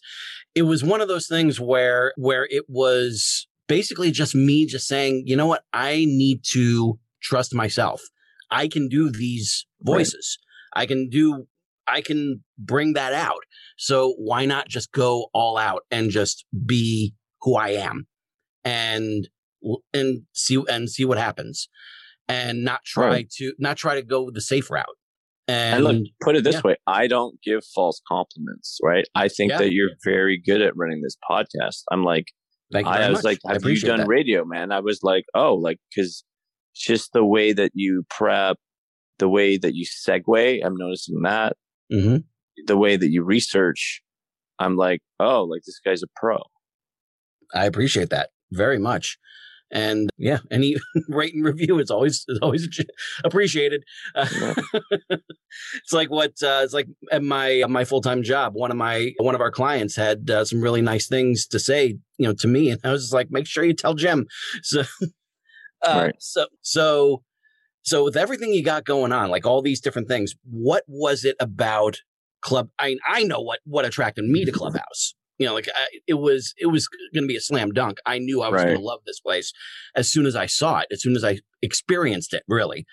[0.54, 5.24] it was one of those things where where it was basically just me just saying,
[5.26, 8.00] you know what, I need to trust myself.
[8.50, 10.38] I can do these voices.
[10.74, 10.82] Right.
[10.82, 11.46] I can do
[11.86, 13.42] I can bring that out.
[13.76, 18.06] So why not just go all out and just be who I am
[18.64, 19.28] and
[19.92, 21.68] and see and see what happens
[22.28, 23.30] and not try right.
[23.30, 24.86] to not try to go the safe route.
[25.46, 26.60] And, and look, put it this yeah.
[26.64, 29.04] way: I don't give false compliments, right?
[29.14, 29.58] I think yeah.
[29.58, 31.82] that you're very good at running this podcast.
[31.90, 32.28] I'm like,
[32.74, 33.24] I was much.
[33.24, 34.08] like, have you done that.
[34.08, 34.72] radio, man?
[34.72, 36.24] I was like, oh, like because
[36.74, 38.56] just the way that you prep,
[39.18, 41.56] the way that you segue, I'm noticing that.
[41.92, 42.16] Mm-hmm.
[42.66, 44.02] The way that you research,
[44.58, 46.38] I'm like, oh, like this guy's a pro.
[47.54, 49.18] I appreciate that very much.
[49.74, 50.76] And yeah, any
[51.08, 52.68] rate and review is always is always
[53.24, 53.84] appreciated.
[54.14, 54.54] Uh,
[55.76, 58.54] it's like what uh, it's like at my my full time job.
[58.54, 61.96] One of my one of our clients had uh, some really nice things to say,
[62.18, 64.26] you know, to me, and I was just like, make sure you tell Jim.
[64.62, 64.82] So,
[65.82, 66.14] uh, right.
[66.18, 67.22] so so
[67.82, 71.36] so with everything you got going on, like all these different things, what was it
[71.40, 71.98] about
[72.40, 72.68] Club?
[72.78, 76.54] I I know what what attracted me to Clubhouse you know, like I, it was
[76.58, 77.98] it was going to be a slam dunk.
[78.06, 78.66] I knew I was right.
[78.66, 79.52] going to love this place
[79.96, 82.86] as soon as I saw it, as soon as I experienced it, really.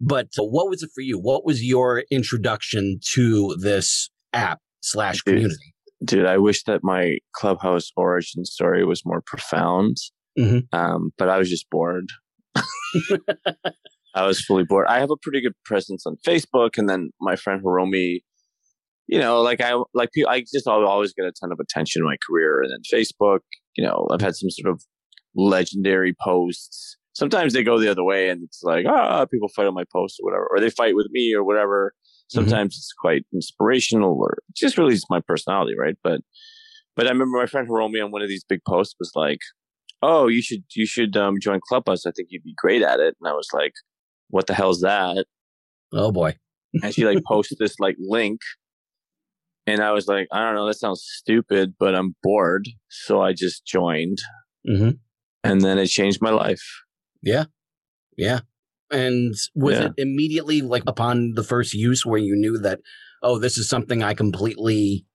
[0.00, 1.18] But uh, what was it for you?
[1.18, 5.74] What was your introduction to this app slash community?
[6.02, 9.98] Dude, I wish that my clubhouse origin story was more profound.
[10.38, 10.74] Mm-hmm.
[10.74, 12.08] Um, but I was just bored.
[14.14, 14.86] I was fully bored.
[14.88, 18.22] I have a pretty good presence on Facebook, and then my friend Hiromi
[19.10, 22.06] you know, like I like people, I just always get a ton of attention in
[22.06, 23.40] my career, and then Facebook.
[23.76, 24.82] You know, I've had some sort of
[25.34, 26.96] legendary posts.
[27.12, 30.18] Sometimes they go the other way, and it's like ah, people fight on my posts
[30.20, 31.92] or whatever, or they fight with me or whatever.
[31.92, 32.38] Mm-hmm.
[32.38, 32.78] Sometimes mm-hmm.
[32.78, 35.96] it's quite inspirational, or just really just my personality, right?
[36.04, 36.20] But
[36.94, 39.10] but I remember my friend who wrote me on one of these big posts was
[39.16, 39.40] like,
[40.02, 42.06] "Oh, you should you should um, join Clubhouse.
[42.06, 43.72] I think you'd be great at it." And I was like,
[44.28, 45.26] "What the hell's that?"
[45.92, 46.36] Oh boy.
[46.84, 48.38] and she like posted this like link
[49.70, 53.32] and i was like i don't know that sounds stupid but i'm bored so i
[53.32, 54.18] just joined
[54.68, 54.90] Mm-hmm.
[55.44, 56.62] and then it changed my life
[57.22, 57.44] Yeah.
[58.16, 58.40] Yeah.
[58.90, 59.86] And was Yeah.
[59.86, 62.80] it immediately like upon the first use where you knew that,
[63.22, 65.06] oh, this is something I completely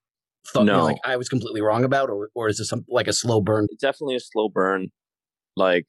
[0.52, 0.84] thought No.
[0.84, 3.68] like I was completely wrong about, or or is this some, like a slow burn?
[3.72, 4.88] it's definitely a slow burn
[5.56, 5.88] like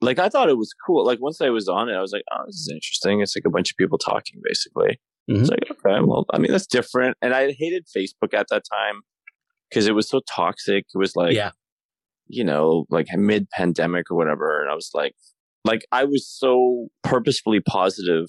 [0.00, 2.24] like i thought it was cool like once i was on it i was like
[2.32, 4.98] oh this is interesting it's like a bunch of people talking basically
[5.30, 5.40] Mhm.
[5.40, 9.02] it's like okay well i mean that's different and i hated facebook at that time
[9.68, 11.52] because it was so toxic it was like yeah.
[12.28, 14.60] you know, like mid pandemic or whatever.
[14.60, 15.14] And I was like,
[15.64, 18.26] like I was so purposefully positive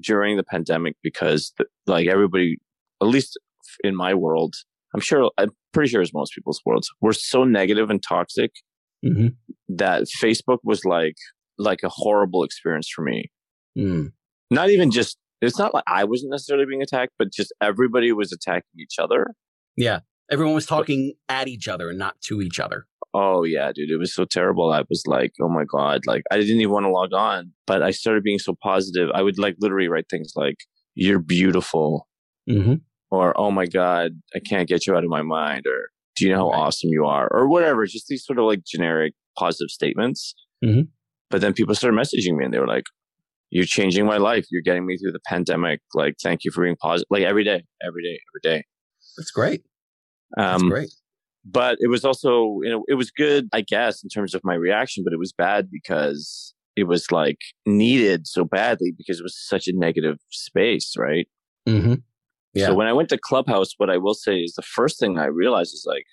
[0.00, 2.58] during the pandemic because the, like everybody,
[3.02, 3.38] at least
[3.84, 4.54] in my world,
[4.94, 8.52] I'm sure, I'm pretty sure it's most people's worlds, were so negative and toxic
[9.04, 9.28] Mm-hmm.
[9.68, 11.16] that Facebook was like,
[11.58, 13.30] like a horrible experience for me.
[13.78, 14.12] Mm.
[14.50, 18.32] Not even just, it's not like I wasn't necessarily being attacked, but just everybody was
[18.32, 19.28] attacking each other.
[19.76, 20.00] Yeah.
[20.30, 22.86] Everyone was talking at each other and not to each other.
[23.14, 24.72] Oh yeah, dude, it was so terrible.
[24.72, 27.82] I was like, oh my god, like I didn't even want to log on, but
[27.82, 29.08] I started being so positive.
[29.14, 30.56] I would like literally write things like,
[30.94, 32.08] "You're beautiful,"
[32.50, 32.74] Mm-hmm.
[33.10, 36.32] or "Oh my god, I can't get you out of my mind," or "Do you
[36.32, 36.58] know how Right.
[36.66, 37.86] awesome you are?" or whatever.
[37.86, 40.34] Just these sort of like generic positive statements.
[40.64, 40.88] Mhm.
[41.30, 42.84] But then people started messaging me, and they were like,
[43.50, 44.46] "You're changing my life.
[44.50, 45.80] You're getting me through the pandemic.
[45.94, 47.06] Like, thank you for being positive.
[47.10, 48.64] Like every day, every day, every day."
[49.16, 49.62] That's great.
[50.36, 50.90] That's Um, great.
[51.44, 54.54] but it was also you know it was good i guess in terms of my
[54.54, 59.38] reaction but it was bad because it was like needed so badly because it was
[59.38, 61.28] such a negative space right
[61.68, 61.94] Mm-hmm.
[62.54, 62.66] Yeah.
[62.66, 65.26] so when i went to clubhouse what i will say is the first thing i
[65.26, 66.06] realized is like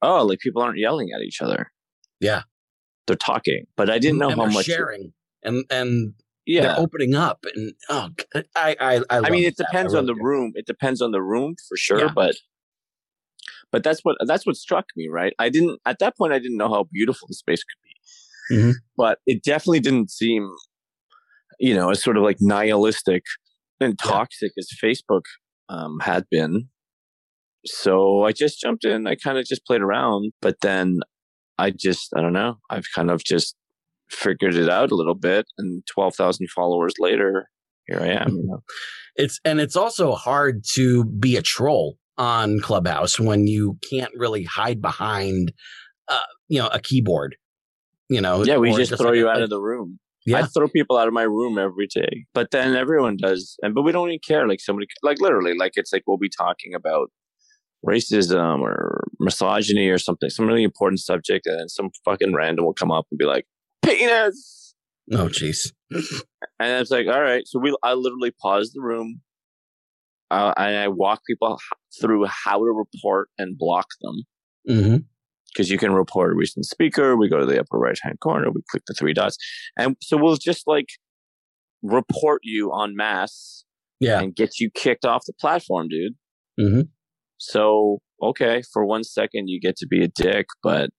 [0.00, 1.70] oh like people aren't yelling at each other
[2.20, 2.42] Yeah.
[3.06, 5.12] they're talking but i didn't know and how much sharing
[5.46, 6.12] and and
[6.44, 8.08] yeah they're opening up and oh,
[8.54, 9.66] I I I, I mean, it that.
[9.68, 10.22] I depends on the do.
[10.22, 10.52] room.
[10.54, 12.12] It depends on the room for sure, Yeah.
[12.14, 12.34] but
[13.72, 15.32] but that's what that's what struck me, right?
[15.38, 16.32] I didn't at that point.
[16.32, 18.72] I didn't know how beautiful the space could be, Mhm.
[18.96, 20.50] but it definitely didn't seem,
[21.58, 23.22] you know, as sort of like nihilistic
[23.80, 24.10] and Yeah.
[24.10, 25.24] toxic as Facebook
[25.68, 26.68] um, had been.
[27.64, 29.06] So I just jumped in.
[29.08, 31.00] I kind of just played around, but then
[31.58, 32.58] I just I don't know.
[32.70, 33.56] I've kind of just
[34.10, 37.48] figured it out a little bit, and twelve thousand followers later,
[37.86, 38.30] here I am.
[38.30, 38.62] You know?
[39.16, 44.44] It's and it's also hard to be a troll on Clubhouse when you can't really
[44.44, 45.52] hide behind,
[46.08, 47.36] uh, you know, a keyboard.
[48.08, 49.98] You know, Yeah, we just throw like you out of the room.
[50.24, 50.38] Yeah.
[50.38, 53.82] I throw people out of my room every day, but then everyone does, and but
[53.82, 54.48] we don't even care.
[54.48, 57.10] Like somebody, like literally, like it's like we'll be talking about
[57.86, 62.74] racism or misogyny or something, some really important subject, and then some fucking random will
[62.74, 63.46] come up and be like,
[63.86, 64.74] "Penis,"
[65.12, 65.72] Oh, jeez.
[65.90, 67.42] and I was like, all right.
[67.46, 69.20] So we, I literally pause the room,
[70.30, 71.58] uh, and I walk people
[72.00, 74.22] through how to report and block them
[74.68, 74.96] hmm
[75.54, 77.16] because you can report a recent speaker.
[77.16, 79.38] We go to the upper right hand corner, we click the three dots,
[79.78, 80.88] and so we'll just like
[81.82, 83.64] report you en masse
[84.00, 84.20] Yeah.
[84.20, 86.14] and get you kicked off the platform, dude.
[86.58, 86.80] hmm
[87.38, 90.90] So okay, for one second you get to be a dick, but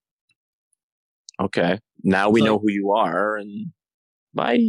[1.41, 3.67] okay, now we So- know who you are, and
[4.33, 4.60] bye.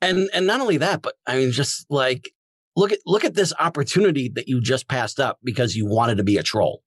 [0.00, 2.30] And and not only that, but I mean, just like
[2.76, 6.24] look at look at this opportunity that you just passed up because you wanted to
[6.24, 6.82] be a troll.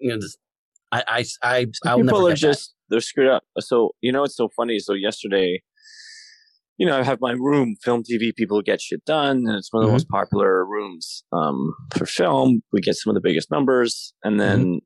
[0.00, 0.36] You know, this,
[0.92, 3.44] I I I I'll People never are just they're screwed up.
[3.60, 4.78] So you know it's so funny?
[4.78, 5.62] So yesterday.
[6.78, 9.82] You know, I have my room, film, TV, people get shit done, and it's one
[9.82, 9.94] of the Mhm.
[9.94, 12.60] most popular rooms um, for film.
[12.70, 14.80] We get some of the biggest numbers, and then,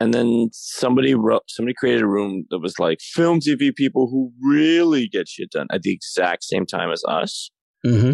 [0.00, 4.32] and then somebody wrote, somebody created a room that was like film, TV people who
[4.42, 7.50] really get shit done at the exact same time as us,
[7.84, 8.00] that.
[8.00, 8.12] hmm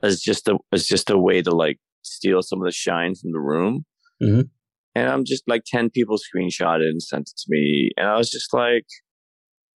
[0.00, 3.32] as just a as just a way to like steal some of the shine from
[3.32, 3.84] the room.
[4.22, 4.48] Mhm.
[4.94, 8.16] And I'm just like ten people screenshot it and sent it to me, and I
[8.16, 8.86] was just like,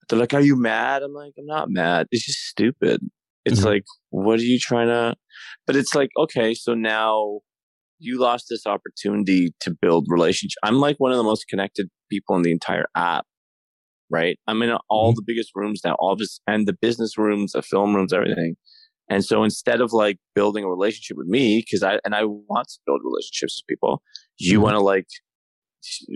[0.08, 2.06] they're like, "Are you mad?" I'm like, "I'm not mad.
[2.12, 3.00] It's just stupid."
[3.44, 3.64] It's Mhm.
[3.64, 5.16] like, what are you trying to?
[5.66, 7.40] But it's like, okay, so now
[8.02, 10.56] you lost this opportunity to build relationship.
[10.62, 13.24] I'm like one of the most connected people in the entire app,
[14.10, 14.38] right?
[14.46, 17.94] I'm in all the biggest rooms now, all this and the business rooms, the film
[17.94, 18.56] rooms, everything.
[19.08, 22.68] And so instead of like building a relationship with me, because I and I want
[22.68, 24.02] to build relationships with people,
[24.38, 24.62] you Mhm.
[24.62, 25.06] want to like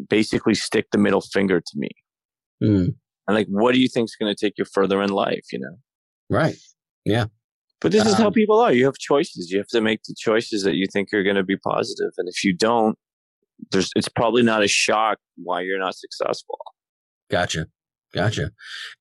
[0.08, 1.90] basically stick the middle finger to me.
[2.62, 2.94] Mm.
[3.28, 5.46] And like, what do you think is going to take you further in life?
[5.52, 5.76] You know.
[6.30, 6.56] Right.
[7.80, 8.72] But this is how Um, people are.
[8.72, 9.50] You have choices.
[9.50, 12.10] You have to make the choices that you think are going to be positive.
[12.16, 12.96] And if you don't,
[13.70, 16.58] there's it's probably not a shock why you're not successful.
[17.30, 17.66] Gotcha.
[18.14, 18.52] Gotcha.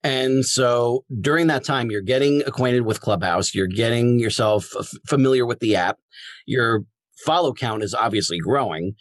[0.03, 5.45] And so during that time, you're getting acquainted with Clubhouse, you're getting yourself f- familiar
[5.45, 5.99] with the app,
[6.45, 6.84] your
[7.26, 8.95] follow count is obviously growing.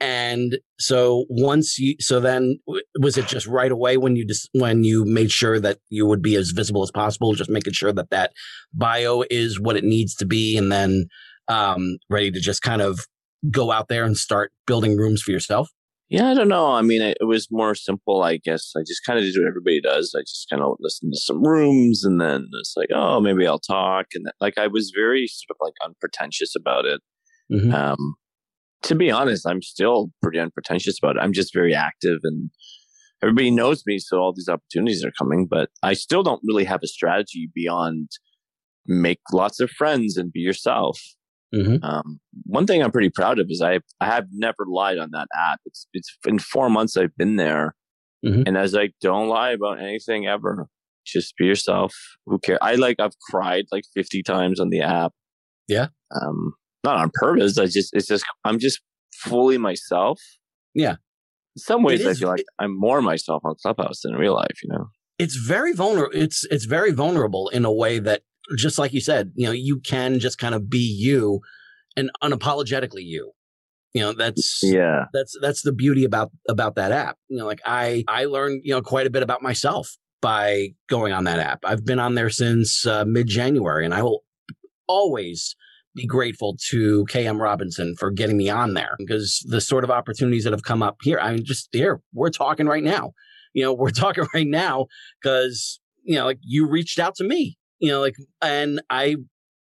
[0.00, 2.58] And so once you, so then
[2.98, 6.22] was it just right away when you just, when you made sure that you would
[6.22, 8.32] be as visible as possible, just making sure that that
[8.72, 11.06] bio is what it needs to be and then
[11.48, 13.00] um, ready to just kind of
[13.50, 15.68] go out there and start building rooms for yourself?
[16.08, 16.72] Yeah, I don't know.
[16.72, 18.72] I mean, it, it was more simple, I guess.
[18.76, 20.12] I just kind of did what everybody does.
[20.16, 23.60] I just kind of listened to some rooms, and then it's like, oh, maybe I'll
[23.60, 24.06] talk.
[24.14, 27.00] And then, like, I was very sort of like unpretentious about it.
[27.52, 27.72] Mm-hmm.
[27.72, 28.14] Um,
[28.82, 31.20] to be honest, I'm still pretty unpretentious about it.
[31.20, 32.50] I'm just very active, and
[33.22, 35.46] everybody knows me, so all these opportunities are coming.
[35.46, 38.10] But I still don't really have a strategy beyond
[38.86, 41.00] make lots of friends and be yourself.
[41.54, 41.84] Mm-hmm.
[41.84, 45.28] Um, one thing I'm pretty proud of is I I have never lied on that
[45.36, 45.60] app.
[45.66, 47.74] It's it's in four months I've been there,
[48.24, 48.42] mm-hmm.
[48.46, 50.68] and as like don't lie about anything ever.
[51.04, 51.94] Just be yourself.
[52.26, 52.58] Who cares?
[52.62, 55.12] I like I've cried like 50 times on the app.
[55.66, 55.88] Yeah.
[56.14, 56.52] Um,
[56.84, 57.58] not on purpose.
[57.58, 58.80] I just it's just I'm just
[59.14, 60.20] fully myself.
[60.74, 60.96] Yeah.
[61.56, 64.62] In some ways, I feel like I'm more myself on Clubhouse than in real life.
[64.62, 64.86] You know.
[65.18, 66.16] It's very vulnerable.
[66.16, 68.22] It's it's very vulnerable in a way that
[68.56, 71.40] just like you said, you know, you can just kind of be you
[71.96, 73.32] and unapologetically you.
[73.92, 75.06] You know, that's yeah.
[75.12, 77.16] That's that's the beauty about about that app.
[77.28, 81.12] You know, like I I learned, you know, quite a bit about myself by going
[81.12, 81.60] on that app.
[81.64, 84.22] I've been on there since uh, mid January and I will
[84.86, 85.56] always
[85.94, 90.44] be grateful to KM Robinson for getting me on there because the sort of opportunities
[90.44, 93.12] that have come up here, I mean, just here, we're talking right now.
[93.54, 94.86] You know, we're talking right now
[95.22, 99.16] because, you know, like you reached out to me you know, like, and I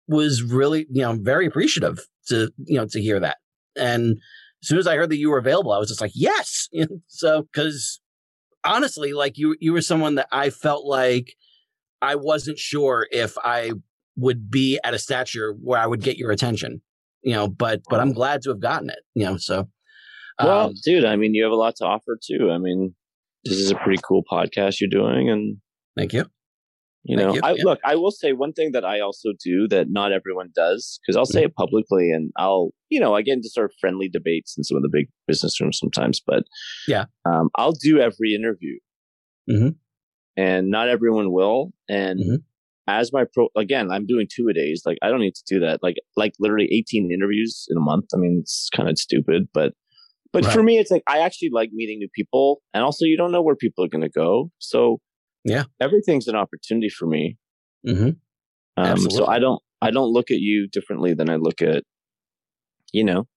[0.08, 3.36] was really, you know, very appreciative to, you know, to hear that.
[3.76, 4.18] And
[4.62, 6.68] as soon as I heard that you were available, I was just like, yes.
[7.06, 8.00] so, cause
[8.64, 11.34] honestly, like you, you were someone that I felt like
[12.00, 13.72] I wasn't sure if I
[14.16, 16.80] would be at a stature where I would get your attention,
[17.22, 19.68] you know, but, but I'm glad to have gotten it, you know, so.
[20.42, 22.50] Well, um, dude, I mean, you have a lot to offer too.
[22.50, 22.94] I mean,
[23.44, 25.58] this is a pretty cool podcast you're doing and
[25.96, 26.26] thank you.
[27.04, 27.40] You know, you.
[27.42, 27.62] I, yeah.
[27.64, 31.16] look, I will say one thing that I also do that not everyone does, because
[31.16, 31.46] I'll say mm-hmm.
[31.46, 34.76] it publicly and I'll, you know, I get into sort of friendly debates in some
[34.76, 36.42] of the big business rooms sometimes, but
[36.88, 38.78] yeah, um, I'll do every interview.
[39.48, 39.68] Mm-hmm.
[40.36, 41.72] And not everyone will.
[41.88, 42.36] And mm-hmm.
[42.88, 44.82] As my pro, again, I'm doing two a days.
[44.86, 45.80] Like, I don't need to do that.
[45.82, 48.06] Like, like literally 18 interviews in a month.
[48.14, 49.72] I mean, it's kind of stupid, but
[50.32, 50.52] but right.
[50.52, 53.42] for me, it's like I actually like meeting new people, and also you don't know
[53.42, 54.50] where people are going to go.
[54.58, 55.00] So
[55.46, 55.64] yeah.
[55.80, 57.38] Everything's an opportunity for me.
[57.86, 58.10] Mm-hmm.
[58.76, 61.84] Um, so I don't, I don't look at you differently than I look at,
[62.92, 63.28] you know,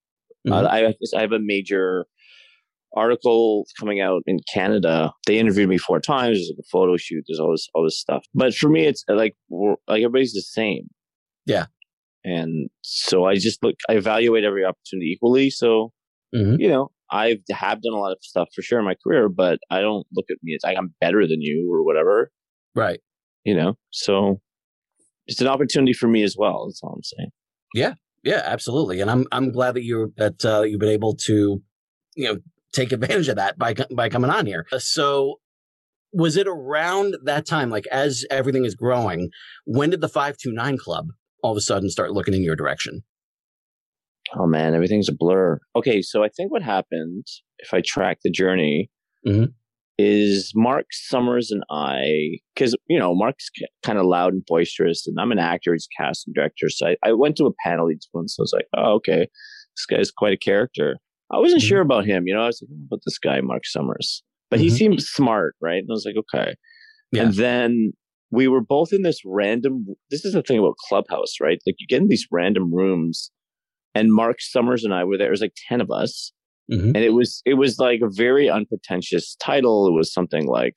[0.49, 0.53] uh, mm-hmm.
[0.53, 2.07] uh, I, I have a major
[2.95, 5.11] article coming out in Canada.
[5.27, 6.37] They interviewed me four times.
[6.37, 7.23] There's like a photo shoot.
[7.27, 8.23] There's all this, all this stuff.
[8.33, 10.87] But for me, it's like, like everybody's the same.
[11.45, 11.65] Yeah.
[12.23, 15.49] And so I just look, I evaluate every opportunity equally.
[15.49, 15.93] So,
[16.35, 16.59] mm-hmm.
[16.59, 19.59] you know, I have done a lot of stuff for sure in my career, but
[19.71, 22.31] I don't look at me as like I'm better than you or whatever.
[22.75, 22.99] Right.
[23.45, 24.41] You know, so
[25.27, 26.67] it's an opportunity for me as well.
[26.67, 27.29] That's all I'm saying.
[27.73, 27.93] Yeah.
[28.23, 28.99] Yeah, absolutely.
[28.99, 31.61] And I'm, I'm glad that you're, that, uh, you've been able to,
[32.15, 32.37] you know,
[32.73, 34.65] take advantage of that by, by coming on here.
[34.77, 35.39] So
[36.11, 39.29] was it around that time, like as everything is growing,
[39.65, 41.07] when did the 529 club
[41.43, 43.03] all of a sudden start looking in your direction?
[44.35, 45.59] oh man, everything's a blur.
[45.75, 47.25] Okay, so I think what happened,
[47.59, 48.89] if I track the journey,
[49.25, 49.45] mm-hmm.
[49.97, 53.49] is Mark Summers and I, because, you know, Mark's
[53.83, 56.69] kind of loud and boisterous, and I'm an actor, he's a casting director.
[56.69, 59.27] So I, I went to a panel each once, so I was like, oh, okay,
[59.75, 60.97] this guy's quite a character.
[61.31, 61.67] I wasn't mm-hmm.
[61.67, 64.23] sure about him, you know, I was like, about this guy, Mark Summers.
[64.49, 64.63] But mm-hmm.
[64.63, 65.77] he seemed smart, right?
[65.77, 66.55] And I was like, okay.
[67.11, 67.23] Yeah.
[67.23, 67.93] And then
[68.31, 71.59] we were both in this random, this is the thing about Clubhouse, right?
[71.65, 73.31] Like you get in these random rooms
[73.95, 75.27] and Mark Summers and I were there.
[75.27, 76.31] It was like 10 of us.
[76.71, 76.87] Mm-hmm.
[76.87, 79.87] And it was, it was like a very unpretentious title.
[79.87, 80.75] It was something like,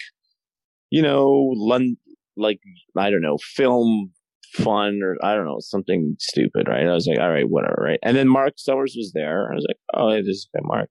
[0.90, 1.96] you know, London,
[2.36, 2.60] like,
[2.96, 4.12] I don't know, film
[4.52, 6.86] fun or I don't know, something stupid, right?
[6.86, 7.98] I was like, all right, whatever, right?
[8.02, 9.50] And then Mark Summers was there.
[9.50, 10.88] I was like, oh, this is guy Mark.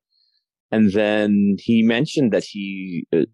[0.72, 3.26] And then he mentioned that he, uh,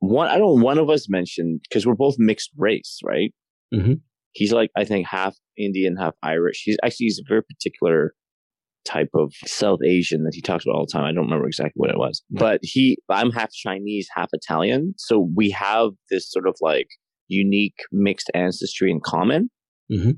[0.00, 3.32] one, I don't one of us mentioned, because we're both mixed race, right?
[3.72, 3.94] Mm-hmm
[4.34, 6.62] he's like I think half Indian, half Irish.
[6.64, 8.14] He's actually he's a very particular
[8.84, 11.04] type of South Asian that he talks about all the time.
[11.04, 15.30] I don't remember exactly what it was, but he I'm half Chinese, half Italian, so
[15.34, 16.88] we have this sort of like
[17.28, 19.50] unique mixed ancestry in common,
[19.90, 20.12] mm-hmm.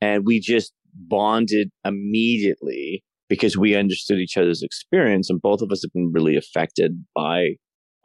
[0.00, 5.82] and we just bonded immediately because we understood each other's experience, and both of us
[5.82, 7.50] have been really affected by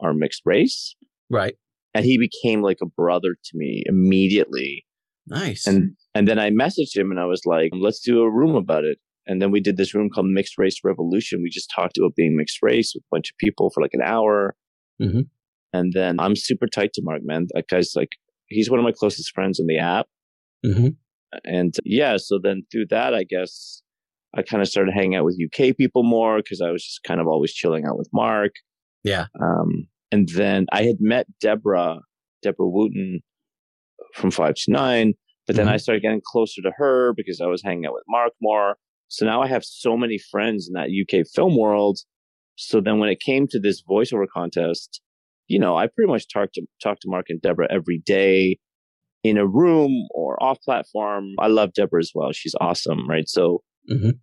[0.00, 0.94] our mixed race.
[1.30, 1.54] Right.
[1.94, 4.84] and he became like a brother to me immediately.
[5.26, 5.66] Nice.
[5.66, 8.84] And and then I messaged him and I was like, let's do a room about
[8.84, 8.98] it.
[9.26, 11.40] And then we did this room called Mixed Race Revolution.
[11.42, 14.02] We just talked about being mixed race with a bunch of people for like an
[14.02, 14.54] hour.
[15.00, 15.20] Mm-hmm.
[15.72, 17.46] And then I'm super tight to Mark, man.
[17.54, 18.10] That guy's like,
[18.48, 20.06] he's one of my closest friends in the app.
[20.64, 20.88] Mm-hmm.
[21.44, 23.82] And yeah, so then through that, I guess
[24.36, 27.20] I kind of started hanging out with UK people more because I was just kind
[27.20, 28.52] of always chilling out with Mark.
[29.02, 29.26] Yeah.
[29.40, 31.98] Um, and then I had met Deborah,
[32.42, 33.20] Deborah Wooten
[34.14, 35.14] from Five to Nine,
[35.46, 35.72] but then Mhm.
[35.72, 38.76] I started getting closer to her because I was hanging out with Mark more.
[39.08, 41.98] So now I have so many friends in that UK film world.
[42.56, 45.00] So then when it came to this voiceover contest,
[45.48, 48.58] you know, I pretty much talked to talk to Mark and Deborah every day
[49.24, 51.30] in a room or off platform.
[51.40, 52.30] I love Deborah as well.
[52.32, 53.28] She's awesome, right?
[53.28, 54.18] So Mhm.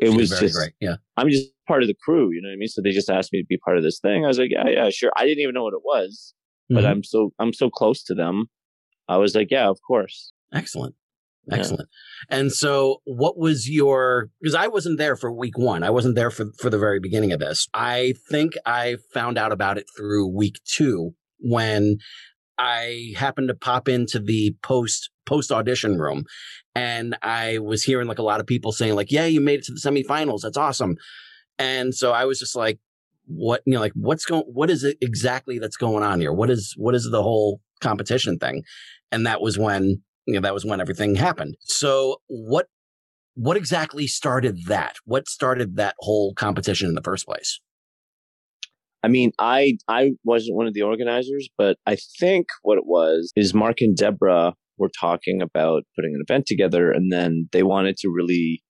[0.00, 0.72] it She's was just great.
[0.80, 0.96] Yeah.
[1.16, 2.68] I'm just part of the crew, you know what I mean?
[2.68, 4.24] So they just asked me to be part of this thing.
[4.24, 5.10] I was like, yeah, yeah, sure.
[5.16, 6.34] I didn't even know what it was,
[6.68, 6.88] but Mhm.
[6.90, 8.46] I'm so I'm so close to them.
[9.08, 10.32] I was like, yeah, of course.
[10.52, 10.94] Excellent.
[11.48, 11.56] Yeah.
[11.56, 11.88] Excellent.
[12.28, 15.82] And so what was your because I wasn't there for week 1.
[15.82, 17.68] I wasn't there for for the very beginning of this.
[17.74, 21.96] I think I found out about it through week 2 when
[22.62, 26.24] I happened to pop into the post post audition room
[26.74, 29.64] and I was hearing like a lot of people saying like, "Yeah, you made it
[29.66, 30.42] to the semifinals.
[30.42, 30.96] That's awesome."
[31.58, 32.78] And so I was just like,
[33.26, 36.32] what, you know, like what's going what is it exactly that's going on here?
[36.32, 38.62] What is what is the whole competition thing?
[39.10, 42.66] And that was when you know that was when everything happened so what
[43.34, 47.60] what exactly started that what started that whole competition in the first place
[49.02, 53.32] I mean, I I wasn't one of the organizers, but I think what it was
[53.36, 57.96] is Mark and Deborah were talking about putting an event together, and then they wanted
[57.98, 58.62] to really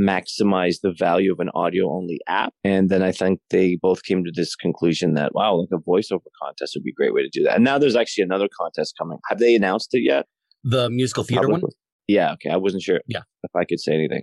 [0.00, 2.54] maximize the value of an audio only app.
[2.64, 6.30] And then I think they both came to this conclusion that wow, like a voiceover
[6.42, 7.56] contest would be a great way to do that.
[7.56, 9.18] And now there's actually another contest coming.
[9.28, 10.26] Have they announced it yet?
[10.64, 11.62] the musical theater one
[12.08, 12.32] Yeah.
[12.32, 12.50] Okay.
[12.50, 13.00] I wasn't sure.
[13.06, 13.22] Yeah.
[13.42, 14.22] If I could say anything.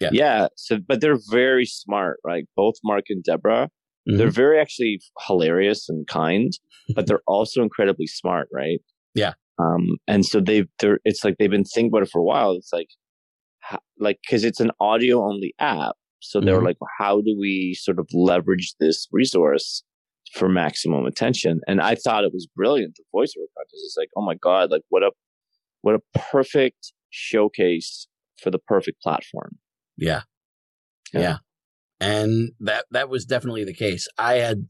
[0.00, 0.10] Yeah.
[0.12, 0.48] Yeah.
[0.56, 2.44] So, but they're very smart, right?
[2.56, 3.70] Both Mark and Deborah.
[4.08, 4.18] Mhm.
[4.18, 6.52] They're very actually hilarious and kind,
[6.94, 8.80] but they're also incredibly smart, right?
[9.14, 9.34] Yeah.
[9.58, 12.52] Um, and so they've, they're, it's like they've been thinking about it for a while.
[12.52, 12.88] It's like,
[13.98, 15.96] like, cause it's an audio only app.
[16.20, 16.64] So they were Mhm.
[16.64, 19.82] like, well, how do we sort of leverage this resource
[20.34, 21.60] for maximum attention?
[21.66, 22.96] And I thought it was brilliant.
[22.96, 25.10] The voiceover contest is like, oh my God, like what a,
[25.82, 28.06] what a perfect showcase
[28.42, 29.58] for the perfect platform.
[29.98, 30.22] yeah.
[31.12, 31.20] Yeah.
[31.20, 31.36] yeah
[32.00, 34.08] and that that was definitely the case.
[34.18, 34.66] I had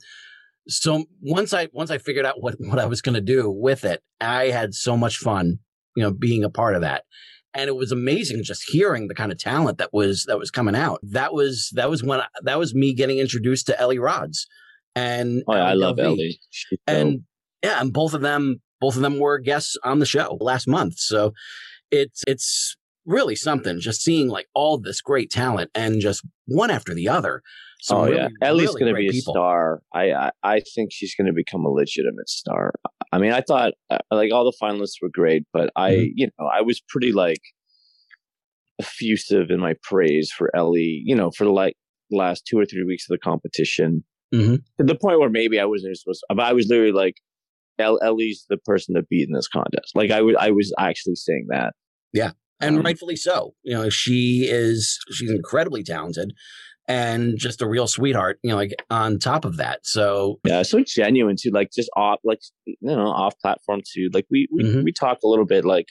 [0.68, 3.83] so once i once i figured out what what i was going to do with
[3.83, 5.59] it i had so much fun
[5.97, 7.05] you know being a part of that.
[7.53, 10.76] And it was amazing just hearing the kind of talent that was that was coming
[10.76, 11.01] out.
[11.03, 14.47] That was that was when I, that was me getting introduced to ellie rods
[14.95, 16.39] and Oh, yeah, I love Ellie.
[16.51, 17.22] She's and
[17.62, 20.99] yeah, and both of them both of them were guests on the show last month.
[20.99, 21.33] So
[21.91, 22.76] it's it's
[23.07, 27.43] really something just seeing like all this great talent and just one after the other.
[27.83, 29.33] Some oh really, yeah, Ellie's really going to be a people.
[29.35, 29.81] star.
[29.95, 32.73] I, I I think she's going to become a legitimate star.
[33.11, 36.11] I mean, I thought uh, like all the finalists were great, but I Mhm.
[36.17, 37.41] you know I was pretty like
[38.79, 41.03] effusive in my praise for Ellie.
[41.05, 41.75] You know, for the like
[42.11, 44.59] last two or three weeks of the competition, Mhm.
[44.79, 46.23] to the point where maybe I wasn't supposed.
[46.29, 47.15] To, but I was literally like,
[47.79, 49.93] Ellie's the person to beat in this contest.
[49.95, 51.73] Like I was I was actually saying that.
[52.61, 53.55] And Um, rightfully so.
[53.63, 56.33] You know, she is she's incredibly talented
[56.89, 58.39] and just a real sweetheart.
[58.43, 59.81] You know, like on top of that.
[59.85, 61.51] So Yeah, so genuine too.
[61.51, 64.09] Like just off, like you know, off platform too.
[64.13, 64.85] Like we we Mhm.
[64.85, 65.87] we talk a little bit, like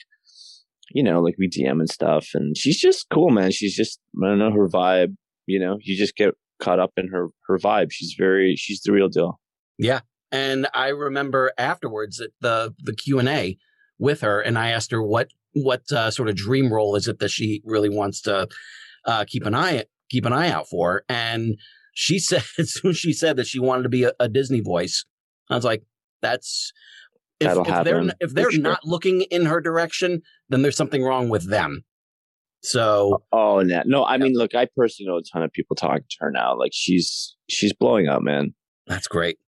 [0.92, 2.28] you know, like we DM and stuff.
[2.34, 3.50] And she's just cool, man.
[3.52, 5.14] She's just I don't know her vibe.
[5.46, 7.88] You know, you just get caught up in her her vibe.
[7.90, 9.40] She's very she's the real deal.
[9.78, 10.00] Yeah.
[10.32, 13.56] And I remember afterwards at the the Q and A
[13.98, 17.18] with her, and I asked her what what uh, sort of dream role is it
[17.18, 18.48] that she really wants to
[19.06, 21.04] uh, keep an eye keep an eye out for.
[21.08, 21.56] And
[21.94, 24.60] she said as soon as she said that she wanted to be a, a Disney
[24.60, 25.04] voice,
[25.48, 25.82] I was like,
[26.22, 26.72] that's
[27.40, 28.60] if, if they're if they're sure.
[28.60, 31.84] not looking in her direction, then there's something wrong with them.
[32.62, 34.04] So Oh, no, no.
[34.04, 36.58] I mean, look, I personally know a ton of people talking to her now.
[36.58, 38.54] Like she's she's blowing up, man.
[38.86, 39.38] that's great.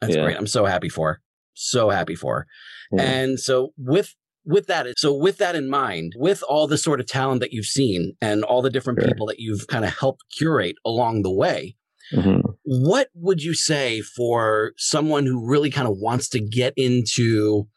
[0.00, 0.22] That's Yeah.
[0.22, 0.36] great.
[0.36, 1.22] I'm so happy for her.
[1.54, 2.46] So happy for her.
[2.92, 3.02] Yeah.
[3.02, 4.14] And so with
[4.44, 7.66] with that, so with that in mind, with all the sort of talent that you've
[7.66, 9.08] seen and all the different Sure.
[9.08, 11.76] people that you've kind of helped curate along the way,
[12.12, 12.42] Mhm.
[12.62, 17.68] what would you say for someone who really kind of wants to get into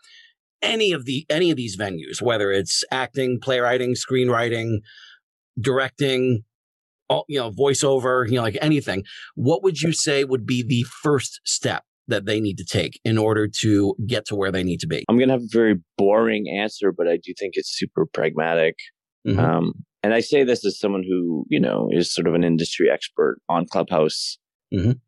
[0.61, 4.78] any of the any of these venues, whether it's acting, playwriting, screenwriting,
[5.59, 6.43] directing,
[7.09, 9.03] all, you know, voiceover, you know, like anything,
[9.36, 13.18] what would you say would be the first step that they need to take in
[13.18, 15.04] order to get to where they need to be?
[15.10, 18.76] I'm going to have a very boring answer, but I do think it's super pragmatic.
[19.28, 19.39] Mhm.
[19.39, 19.74] Um,
[20.04, 23.38] and I say this as someone who, you know, is sort of an industry expert
[23.49, 24.38] on Clubhouse
[24.74, 24.99] Mhm.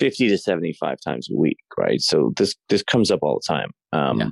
[0.00, 2.00] 50 to 75 times a week, right?
[2.00, 3.70] So this, this comes up all the time.
[3.92, 4.28] Um, Yeah.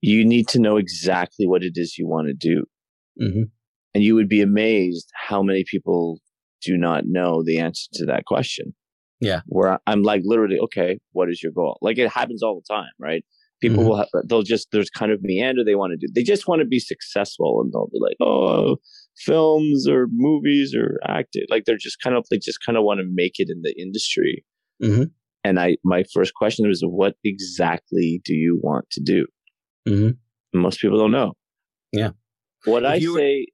[0.00, 2.64] You need to know exactly what it is you want to do.
[3.18, 3.42] hmm
[3.94, 6.20] And you would be amazed how many people
[6.62, 8.74] do not know the answer to that question.
[9.20, 9.40] Yeah.
[9.46, 11.78] Where I'm like, literally, okay, what is your goal?
[11.82, 13.24] Like it happens all the time, right?
[13.60, 13.88] People Mhm.
[13.88, 16.06] will have, they'll just, there's kind of meander they want to do.
[16.14, 18.76] They just want to be successful and they'll be like, oh,
[19.16, 21.42] films or movies or acting.
[21.50, 23.74] Like they're just kind of, they just kind of want to make it in the
[23.80, 24.44] industry.
[24.82, 25.10] Mhm.
[25.42, 29.26] And I, my first question was, what exactly do you want to do?
[29.88, 30.16] Mhm.
[30.54, 31.32] Most people don't know.
[31.92, 32.10] Yeah.
[32.64, 33.46] What If I you say,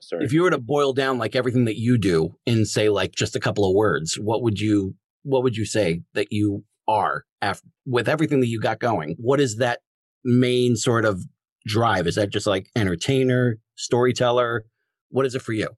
[0.00, 0.24] sorry.
[0.24, 3.34] If you were to boil down like everything that you do in say like just
[3.36, 7.66] a couple of words, what would you what would you say that you are after,
[7.86, 9.16] with everything that you got going?
[9.18, 9.80] What is that
[10.24, 11.22] main sort of
[11.66, 12.06] drive?
[12.06, 14.64] Is that just like entertainer, storyteller?
[15.10, 15.68] What is it for you?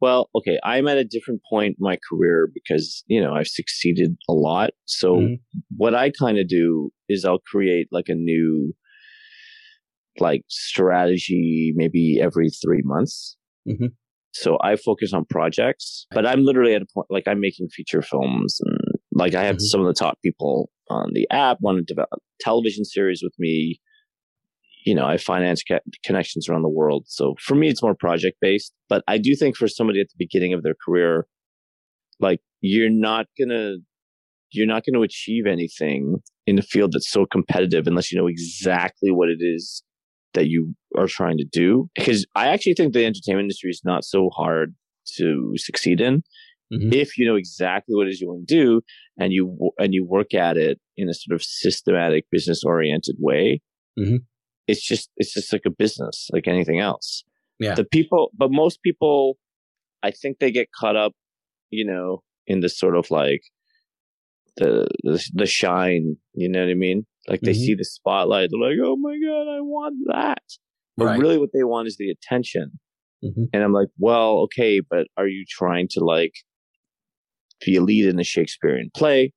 [0.00, 4.16] Well, okay, I'm at a different point in my career because, you know, I've succeeded
[4.30, 4.70] a lot.
[4.86, 5.40] So Mhm.
[5.76, 8.74] what I kind of do is I'll create like a new
[10.18, 13.36] like strategy maybe every 3 months.
[13.68, 13.92] Mhm.
[14.32, 18.02] So I focus on projects, but I'm literally at a point like I'm making feature
[18.02, 18.78] films and
[19.12, 19.60] like I have Mhm.
[19.62, 23.80] some of the top people on the app want to develop television series with me.
[24.86, 27.04] You know, I finance ca- connections around the world.
[27.08, 28.72] So for me, it's more project based.
[28.88, 31.26] But I do think for somebody at the beginning of their career,
[32.18, 33.74] like you're not gonna,
[34.52, 36.16] you're not gonna achieve anything
[36.46, 39.82] in a field that's so competitive unless you know exactly what it is
[40.34, 41.88] that you are trying to do.
[41.94, 44.74] Because I actually think the entertainment industry is not so hard
[45.18, 46.22] to succeed in
[46.72, 46.94] Mhm.
[46.94, 48.80] if you know exactly what it is you want to do
[49.18, 53.60] and you and you work at it in a sort of systematic business oriented way
[53.98, 54.18] Mhm.
[54.68, 57.24] it's just it's just like a business like anything else
[57.58, 57.74] Yeah.
[57.74, 59.36] the people but most people
[60.04, 61.12] i think they get caught up
[61.70, 63.42] you know in this sort of like
[64.58, 67.56] the the, the shine you know what i mean like they Mhm.
[67.66, 70.42] see the spotlight they're like oh my god i want that
[70.96, 71.20] but Right.
[71.20, 72.78] really what they want is the attention
[73.22, 73.48] Mhm.
[73.52, 76.32] and I'm like, well, okay, but are you trying to like
[77.64, 79.32] be a lead in a Shakespearean play?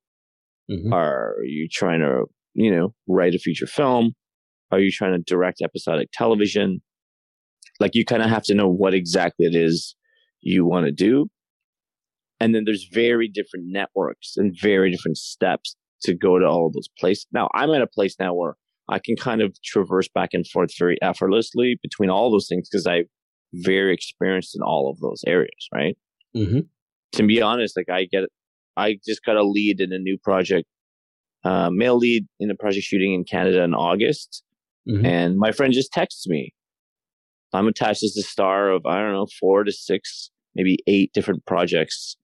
[0.71, 0.91] Mhm.
[0.93, 4.13] Are you trying to, you know, write a feature film?
[4.71, 6.81] Are you trying to direct episodic television?
[7.81, 9.95] Like you kind of have to know what exactly it is
[10.41, 11.27] you want to do.
[12.39, 16.73] And then there's very different networks and very different steps to go to all of
[16.73, 17.27] those places.
[17.31, 18.55] Now I'm at a place now where
[18.89, 22.85] I can kind of traverse back and forth very effortlessly between all those things because
[22.85, 23.05] I'm
[23.53, 25.97] very experienced in all of those areas, right?
[26.35, 26.67] Mhm.
[27.13, 28.25] To be honest, like I get,
[28.75, 30.67] I just got a lead in a new project,
[31.43, 34.43] uh, male lead in a project shooting in Canada in August.
[34.87, 35.05] Mhm.
[35.05, 36.53] And my friend just texts me.
[37.53, 41.45] I'm attached as the star of, I don't know, four to six, maybe eight different
[41.45, 42.17] projects,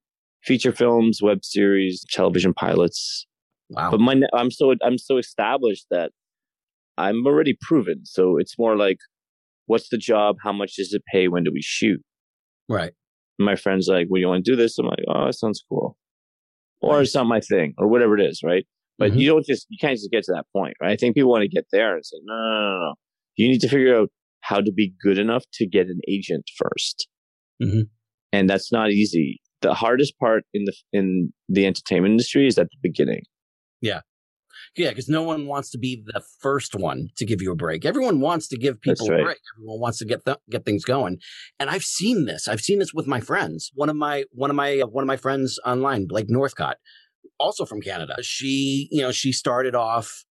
[0.43, 3.27] feature films, web series, television pilots.
[3.69, 3.91] Wow.
[3.91, 6.11] But my, I'm so, I'm so established that
[6.97, 8.01] I'm already proven.
[8.05, 8.97] So it's more like,
[9.67, 10.37] what's the job?
[10.43, 11.27] How much does it pay?
[11.27, 12.01] When do we shoot?
[12.67, 12.91] right.
[13.41, 15.95] my friend's like, "Well, you want to do this?" I'm like, "Oh, that sounds cool,"
[16.81, 17.07] or Nice.
[17.07, 18.65] it's not my thing, or whatever it is, right?
[18.97, 19.19] But Mhm.
[19.19, 20.91] you don't just you can't just get to that point, right?
[20.91, 22.93] I think people want to get there and say, "No, no, no, no, no."
[23.37, 24.09] You need to figure out
[24.41, 27.07] how to be good enough to get an agent 1st
[27.63, 27.89] Mhm.
[28.33, 29.39] and that's not easy.
[29.61, 33.23] The hardest part in the in the entertainment industry is at the beginning.
[34.75, 37.85] Yeah, because no one wants to be the first one to give you a break.
[37.85, 39.37] Everyone wants to give people a break.
[39.57, 41.17] Everyone wants to get th- get things going.
[41.59, 42.47] And I've seen this.
[42.47, 43.71] I've seen this with my friends.
[43.73, 46.77] One of my one of my uh, one of my friends online, Blake Northcott,
[47.39, 48.15] also from Canada.
[48.21, 50.23] She, you know, she started off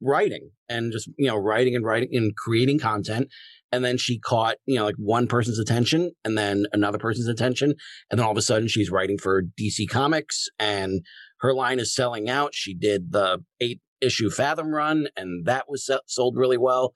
[0.00, 3.28] writing and just you know writing and writing and creating content
[3.72, 7.74] and then she caught you know like one person's attention and then another person's attention
[8.10, 11.00] and then all of a sudden she's writing for dc comics and
[11.40, 15.88] her line is selling out she did the eight issue fathom run and that was
[16.06, 16.92] sold really well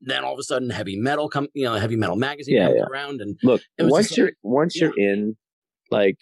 [0.00, 2.76] then all of a sudden heavy metal come you know heavy metal magazine Yeah, comes
[2.78, 2.86] yeah.
[2.90, 5.36] around and Look, It was once you're like- once you're in,
[5.90, 6.18] like,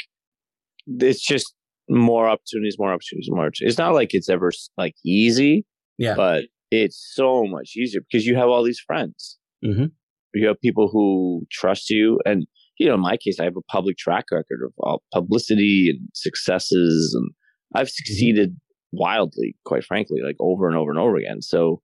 [0.87, 1.55] it's just
[1.89, 3.47] more opportunities, more opportunities, more.
[3.47, 3.73] Opportunities.
[3.73, 5.65] It's not like it's ever like easy,
[5.99, 9.39] yeah but it's so much easier because you have all these friends.
[9.65, 9.91] Mhm.
[10.35, 12.47] You have people who trust you, and
[12.79, 16.09] you know, in my case, I have a public track record of all publicity and
[16.15, 17.31] successes, and
[17.75, 18.57] I've succeeded
[18.93, 21.43] wildly, quite frankly, like over and over and over again.
[21.43, 21.83] So.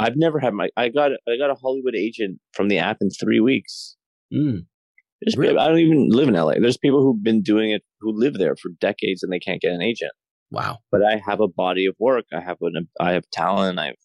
[0.00, 0.68] I've never had my.
[0.76, 3.96] I got I got a Hollywood agent from the app in three weeks.
[4.32, 4.60] Mm.
[5.20, 5.58] There's Really?
[5.58, 6.52] I don't even live in LA.
[6.60, 9.72] There's people who've been doing it who live there for decades and they can't get
[9.72, 10.12] an agent.
[10.52, 10.78] Wow.
[10.92, 12.26] But I have a body of work.
[12.32, 13.80] I have an I have talent.
[13.80, 13.96] I have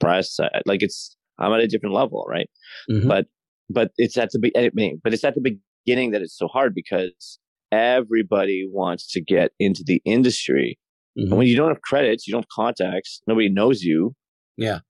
[0.00, 0.40] press.
[0.40, 2.48] I, like it's I'm at a different level, right?
[2.90, 3.06] Mhm.
[3.06, 3.26] But
[3.68, 7.38] but it's at the be- but it's at the beginning that it's so hard because
[7.74, 10.78] everybody wants to get into the industry.
[11.18, 11.22] Mhm.
[11.30, 14.14] And when you don't have credits, you don't have contacts, nobody knows you.
[14.56, 14.80] Yeah.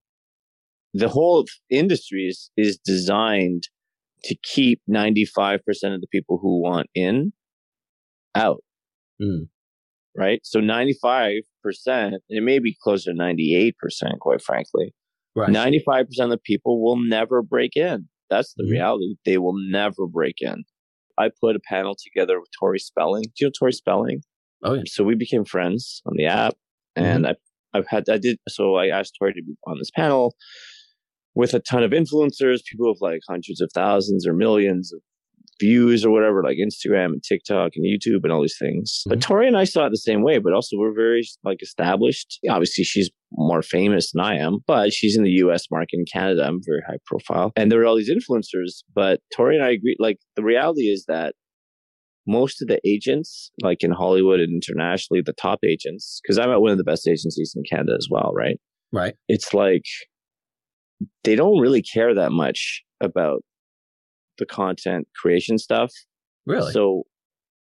[0.92, 3.64] The whole industry is is designed
[4.24, 7.32] to keep 95% of the people who want in
[8.34, 8.62] out.
[9.20, 9.48] Mm.
[10.16, 10.40] Right?
[10.44, 11.42] So 95%,
[12.28, 14.94] it may be closer to 98%, quite frankly.
[15.34, 15.50] Right.
[15.50, 18.08] 95% of the people will never break in.
[18.30, 18.70] That's the Mhm.
[18.70, 19.16] reality.
[19.24, 20.64] They will never break in.
[21.18, 23.22] I put a panel together with Tori Spelling.
[23.22, 24.22] Do you know Tori Spelling?
[24.62, 24.80] Oh, yeah.
[24.80, 24.86] Mm-hmm.
[24.86, 26.54] So we became friends on the app,
[26.96, 27.34] and I,
[27.72, 30.34] I've had I did so I asked Tori to be on this panel
[31.34, 35.00] with a ton of influencers, people with like hundreds of thousands or millions of
[35.60, 39.02] views or whatever, like Instagram and TikTok and YouTube and all these things.
[39.06, 39.22] But Mhm.
[39.22, 42.38] Tori and I saw it the same way, but also we're very like established.
[42.48, 46.44] Obviously, she's more famous than I am, but she's in the US market in Canada.
[46.46, 47.52] I'm very high profile.
[47.56, 51.04] And there are all these influencers, but Tori and I agree like the reality is
[51.08, 51.34] that
[52.26, 56.60] most of the agents, like in Hollywood and internationally, the top agents, because I'm at
[56.62, 58.58] one of the best agencies in Canada as well, right?
[58.92, 59.14] Right.
[59.28, 59.84] It's like
[61.24, 63.42] they don't really care that much about
[64.38, 65.92] the content creation stuff.
[66.46, 66.72] Really?
[66.72, 67.04] So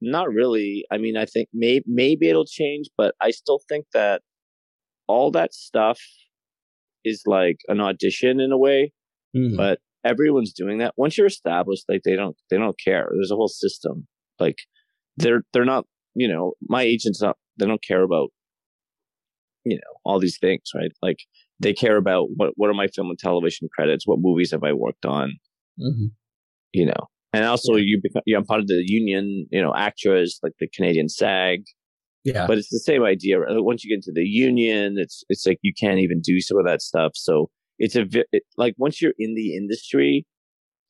[0.00, 0.84] not really.
[0.90, 4.22] I mean, I think may- maybe it'll change, but I still think that
[5.06, 6.00] all that stuff
[7.04, 8.92] is like an audition in a way,
[9.36, 9.56] Mhm.
[9.56, 10.94] but everyone's doing that.
[10.96, 13.08] Once you're established, like they don't they don't care.
[13.14, 14.06] There's a whole system.
[14.40, 14.58] Like
[15.16, 18.30] they're they're not, you know, my agents not they don't care about
[19.64, 20.90] you know, all these things, right?
[21.02, 21.18] Like
[21.60, 24.72] they care about what what are my film and television credits, what movies have I
[24.72, 25.34] worked on,
[25.80, 26.10] Mhm.
[26.72, 27.08] You know.
[27.32, 31.08] And also you become you're part of the union, you know, actors like the Canadian
[31.08, 31.60] SAG,
[32.24, 32.46] Yeah.
[32.46, 33.38] but it's the same idea.
[33.40, 33.56] right?
[33.64, 36.66] Once you get into the union, it's it's like you can't even do some of
[36.66, 37.12] that stuff.
[37.14, 37.48] So
[37.78, 40.26] it's a it, like once you're in the industry,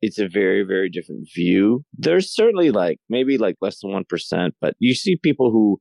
[0.01, 1.85] it's a very very different view.
[1.97, 5.79] There's certainly like maybe like less than one percent, but you see people who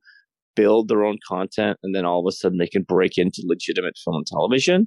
[0.54, 3.94] build their own content and then all of a sudden they can break into legitimate
[4.04, 4.86] film and television.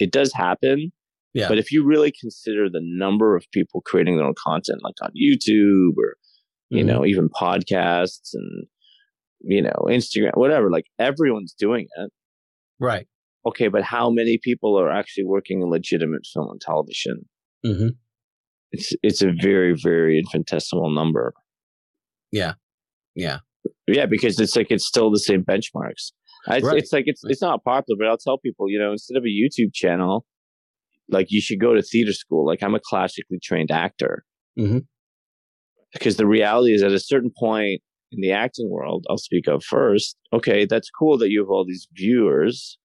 [0.00, 0.90] It does happen.
[1.34, 1.48] Yeah.
[1.48, 5.10] But if you really consider the number of people creating their own content, like on
[5.10, 6.16] YouTube or
[6.70, 6.86] you Mhm.
[6.86, 8.66] know even podcasts and
[9.40, 12.10] you know Instagram, whatever, like everyone's doing it.
[12.78, 13.06] Right.
[13.46, 17.28] Okay, but how many people are actually working in legitimate film and television?
[17.64, 17.88] hmm
[18.70, 21.34] It's it's a very very infinitesimal number.
[22.30, 22.54] Yeah.
[23.14, 23.38] Yeah.
[23.86, 26.12] Yeah, because it's like it's still the same benchmarks.
[26.48, 26.78] It's, Right.
[26.78, 29.28] it's like it's it's not popular, but I'll tell people, you know, instead of a
[29.28, 30.24] YouTube channel,
[31.08, 32.46] like you should go to theater school.
[32.46, 34.24] Like I'm a classically trained actor.
[34.58, 34.86] Mhm.
[35.92, 37.82] Because the reality is, at a certain point
[38.12, 40.16] in the acting world, I'll speak of first.
[40.32, 42.78] Okay, that's cool that you have all these viewers,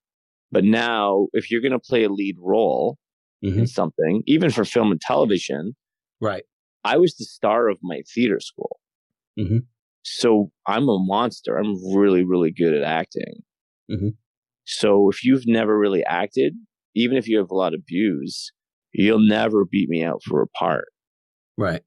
[0.51, 2.97] but now if you're going to play a lead role
[3.41, 5.75] hmm in something, even for film and television,
[6.19, 6.43] Right.
[6.83, 8.79] I was the star of my theater school.
[9.39, 9.67] Mhm.
[10.03, 11.57] So I'm a monster.
[11.57, 13.43] I'm really, really good at acting.
[13.91, 14.15] Mhm.
[14.65, 16.55] So if you've never really acted,
[16.97, 18.51] even if you have a lot of views,
[18.91, 20.87] you'll never beat me out for a part
[21.57, 21.83] Right.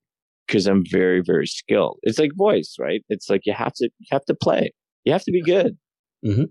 [0.46, 1.98] because I'm very, very skilled.
[2.02, 3.02] It's like voice, right?
[3.08, 4.72] It's like you have to, you have to play.
[5.04, 5.76] You have to be good.
[6.24, 6.46] Mhm.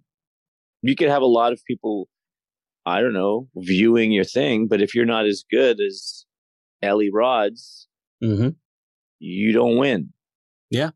[0.81, 2.09] You could have a lot of people,
[2.85, 6.25] I don't know, viewing your thing, but if you're not as good as
[6.81, 7.87] Ellie Rods,
[8.21, 8.49] hmm
[9.21, 10.13] you don't win.
[10.69, 10.91] Yeah,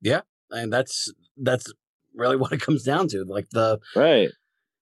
[0.00, 1.72] yeah, and that's that's
[2.14, 3.24] really what it comes down to.
[3.24, 4.30] Like the Right.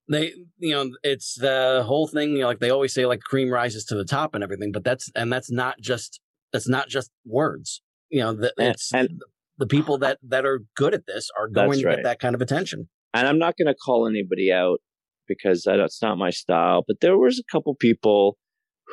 [0.09, 3.51] They you know it's the whole thing you know, like they always say like cream
[3.51, 6.21] rises to the top and everything but that's and that's not just
[6.53, 9.21] that's not just words you know the, And- it's and-
[9.57, 11.97] the people that that are good at this are going to right.
[11.97, 14.81] get that kind of attention and I'm not going to call anybody out
[15.29, 16.85] because that's not my style.
[16.87, 18.37] But there was a couple people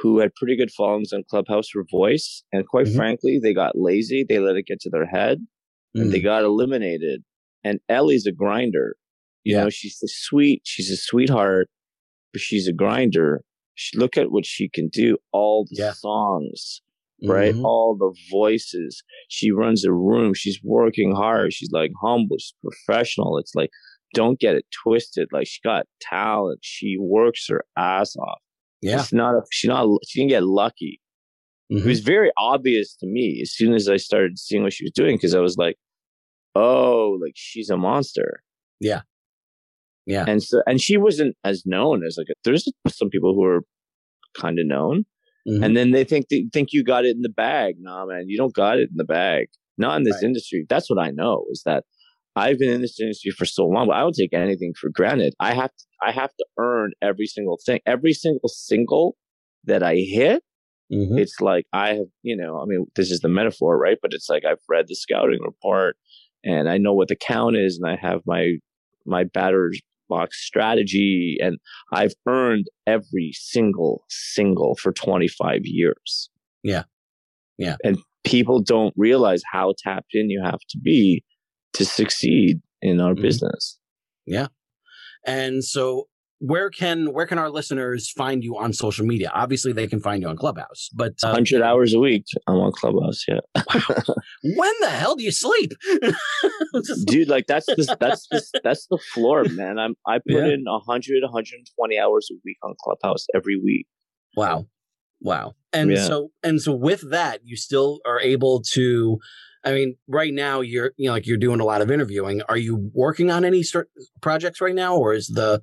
[0.02, 2.96] who had pretty good followings on Clubhouse for voice, and quite Mhm.
[2.96, 4.24] frankly, they got lazy.
[4.24, 5.40] They let it get to their head,
[5.96, 6.24] and they Mm.
[6.24, 7.24] got eliminated.
[7.64, 8.96] And Ellie's a grinder.
[9.44, 9.64] You Yeah.
[9.64, 10.62] know, she's a sweet.
[10.66, 11.68] She's a sweetheart,
[12.34, 13.44] but she's a grinder.
[13.76, 15.18] She, look at what she can do.
[15.32, 15.94] All the Yeah.
[15.94, 16.82] songs,
[17.24, 17.56] right?
[17.56, 17.64] Mhm.
[17.66, 19.02] All the voices.
[19.30, 20.34] She runs a room.
[20.34, 21.54] She's working hard.
[21.54, 22.38] She's like humble.
[22.38, 23.38] She's professional.
[23.38, 23.70] It's like,
[24.14, 25.30] don't get it twisted.
[25.32, 26.60] Like she got talent.
[26.62, 28.40] She works her ass off.
[28.84, 31.00] yeah It's not, a, she's not, she didn't get lucky.
[31.70, 31.86] It Mhm.
[31.86, 35.16] was very obvious to me as soon as I started seeing what she was doing
[35.16, 35.78] because I was like,
[36.56, 38.44] oh, like she's a monster.
[38.80, 39.02] Yeah.
[40.06, 40.26] Yeah.
[40.28, 43.62] And so, and she wasn't as known as like, there's some people who are
[44.38, 45.06] kind of known
[45.48, 45.66] Mhm.
[45.66, 47.76] and then they think they think you got it in the bag.
[47.80, 49.48] Nah, man, you don't got it in the bag.
[49.78, 50.26] Not in this Right.
[50.26, 50.66] industry.
[50.70, 51.84] That's what I know is that
[52.36, 55.34] I've been in this industry for so long, but I don't take anything for granted.
[55.40, 57.80] I have to, I have to earn every single thing.
[57.86, 59.18] Every single single
[59.66, 60.44] that I hit,
[60.94, 61.18] mm-hmm.
[61.18, 63.98] it's like I have, you know, I mean, this is the metaphor, right?
[64.02, 65.98] But it's like I've read the scouting report
[66.44, 68.58] and I know what the count is and I have my
[69.06, 69.82] my batter's
[70.12, 71.58] box strategy and
[71.92, 76.30] I've earned every single single for 25 years.
[76.64, 76.84] Yeah.
[77.58, 77.78] Yeah.
[77.84, 81.24] And people don't realize how tapped in you have to be
[81.74, 83.24] to succeed in our mm-hmm.
[83.24, 83.80] business.
[84.26, 84.48] Yeah.
[85.26, 86.08] And so
[86.42, 89.32] where can where can our listeners find you on social media?
[89.34, 92.72] Obviously, they can find you on Clubhouse, but uh, hundred hours a week I'm on
[92.72, 93.24] Clubhouse.
[93.28, 93.40] Yeah.
[93.56, 94.16] wow.
[94.44, 95.72] When the hell do you sleep,
[97.06, 97.30] dude?
[97.30, 99.78] Like that's the, that's the, that's the floor, man.
[99.78, 100.54] I'm I put yeah.
[100.54, 103.86] in 100 120 hours a week on Clubhouse every week.
[104.36, 104.66] Wow,
[105.22, 105.54] wow.
[105.74, 106.06] And yeah.
[106.08, 109.20] so and so with that, you still are able to
[109.64, 112.42] I mean, right now you're you know like you're doing a lot of interviewing.
[112.50, 113.64] Are you working on any
[114.22, 115.62] projects right now, or is the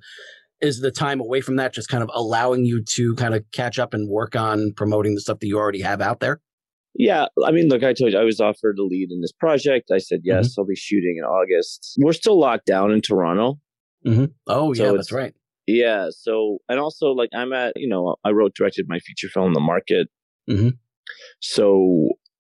[0.61, 3.79] is the time away from that just kind of allowing you to kind of catch
[3.79, 6.41] up and work on promoting the stuff that you already have out there?
[6.95, 9.91] Yeah, I mean, look, I told you I was offered a lead in this project.
[9.93, 10.61] I said yes, mm-hmm.
[10.61, 11.95] I'll be shooting in August.
[11.99, 13.59] We're still locked down in Toronto.
[14.05, 14.25] Mm-hmm.
[14.47, 15.33] Oh so yeah, that's right.
[15.67, 19.53] Yeah, so and also like I'm at you know I wrote directed my feature film
[19.53, 20.07] The Market.
[20.49, 20.69] Mm-hmm.
[21.41, 22.09] So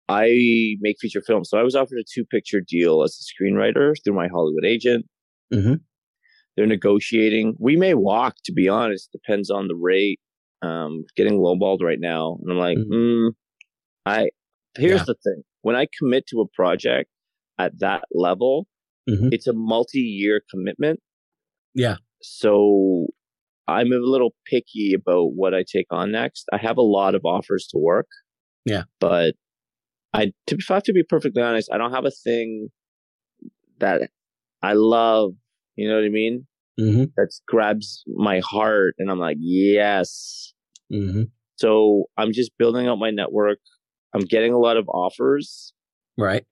[0.08, 1.48] I make feature films.
[1.50, 5.06] So I was offered a two picture deal as a screenwriter through my Hollywood agent.
[6.56, 7.56] They're negotiating.
[7.58, 9.10] We may walk, to be honest.
[9.12, 10.20] Depends on the rate.
[10.62, 12.92] Um, getting lowballed right now, and I'm like, mm-hmm.
[12.94, 13.30] mm,
[14.06, 14.28] I.
[14.76, 15.04] Here's yeah.
[15.06, 17.10] the thing: when I commit to a project
[17.58, 18.66] at that level,
[19.08, 19.28] mm-hmm.
[19.32, 21.00] it's a multi-year commitment.
[21.74, 21.96] Yeah.
[22.22, 23.08] So
[23.68, 26.46] I'm a little picky about what I take on next.
[26.52, 28.06] I have a lot of offers to work.
[28.64, 28.84] Yeah.
[29.00, 29.34] But
[30.12, 32.68] I, to, if I have to be perfectly honest, I don't have a thing
[33.78, 34.10] that
[34.62, 35.32] I love
[35.76, 36.46] you know what I mean?
[36.78, 37.04] Mm-hmm.
[37.16, 40.52] That grabs my heart, and I'm like, yes.
[40.92, 41.24] Mm-hmm.
[41.56, 43.58] So I'm just building up my network.
[44.14, 45.72] I'm getting a lot of offers,
[46.18, 46.44] right?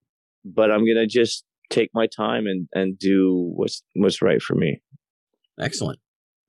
[0.45, 4.81] But I'm gonna just take my time and and do what's what's right for me.
[5.61, 5.99] Excellent.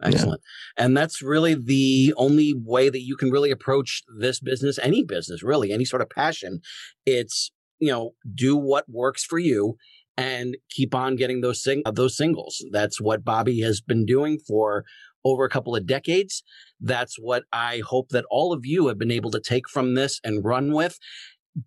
[0.04, 0.42] Excellent.
[0.78, 0.86] Yeah.
[0.86, 5.42] And that's really the only way that you can really approach this business, any business,
[5.42, 6.60] really, any sort of passion.
[7.06, 9.78] It's, you know, do what works for you
[10.18, 12.64] and keep on getting those sing- those singles.
[12.72, 14.86] That's what Bobby has been doing for
[15.24, 16.44] over a couple of decades.
[16.80, 20.20] That's what I hope that all of you have been able to take from this
[20.24, 20.98] and run with.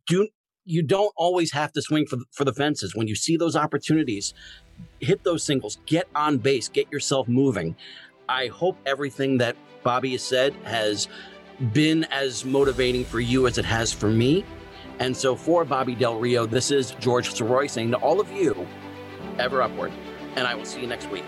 [0.07, 0.29] Do
[0.71, 4.35] you don't always have to swing for for the fences when you see those opportunities.
[5.01, 7.75] Hit those singles, get on base, get yourself moving.
[8.29, 11.09] I hope everything that Bobby has said has
[11.73, 14.45] been as motivating for you as it has for me.
[15.01, 18.67] And so for Bobby Del Rio, this is George Sirois saying to all of you,
[19.39, 19.93] ever upward.
[20.35, 21.25] And I will see you next week.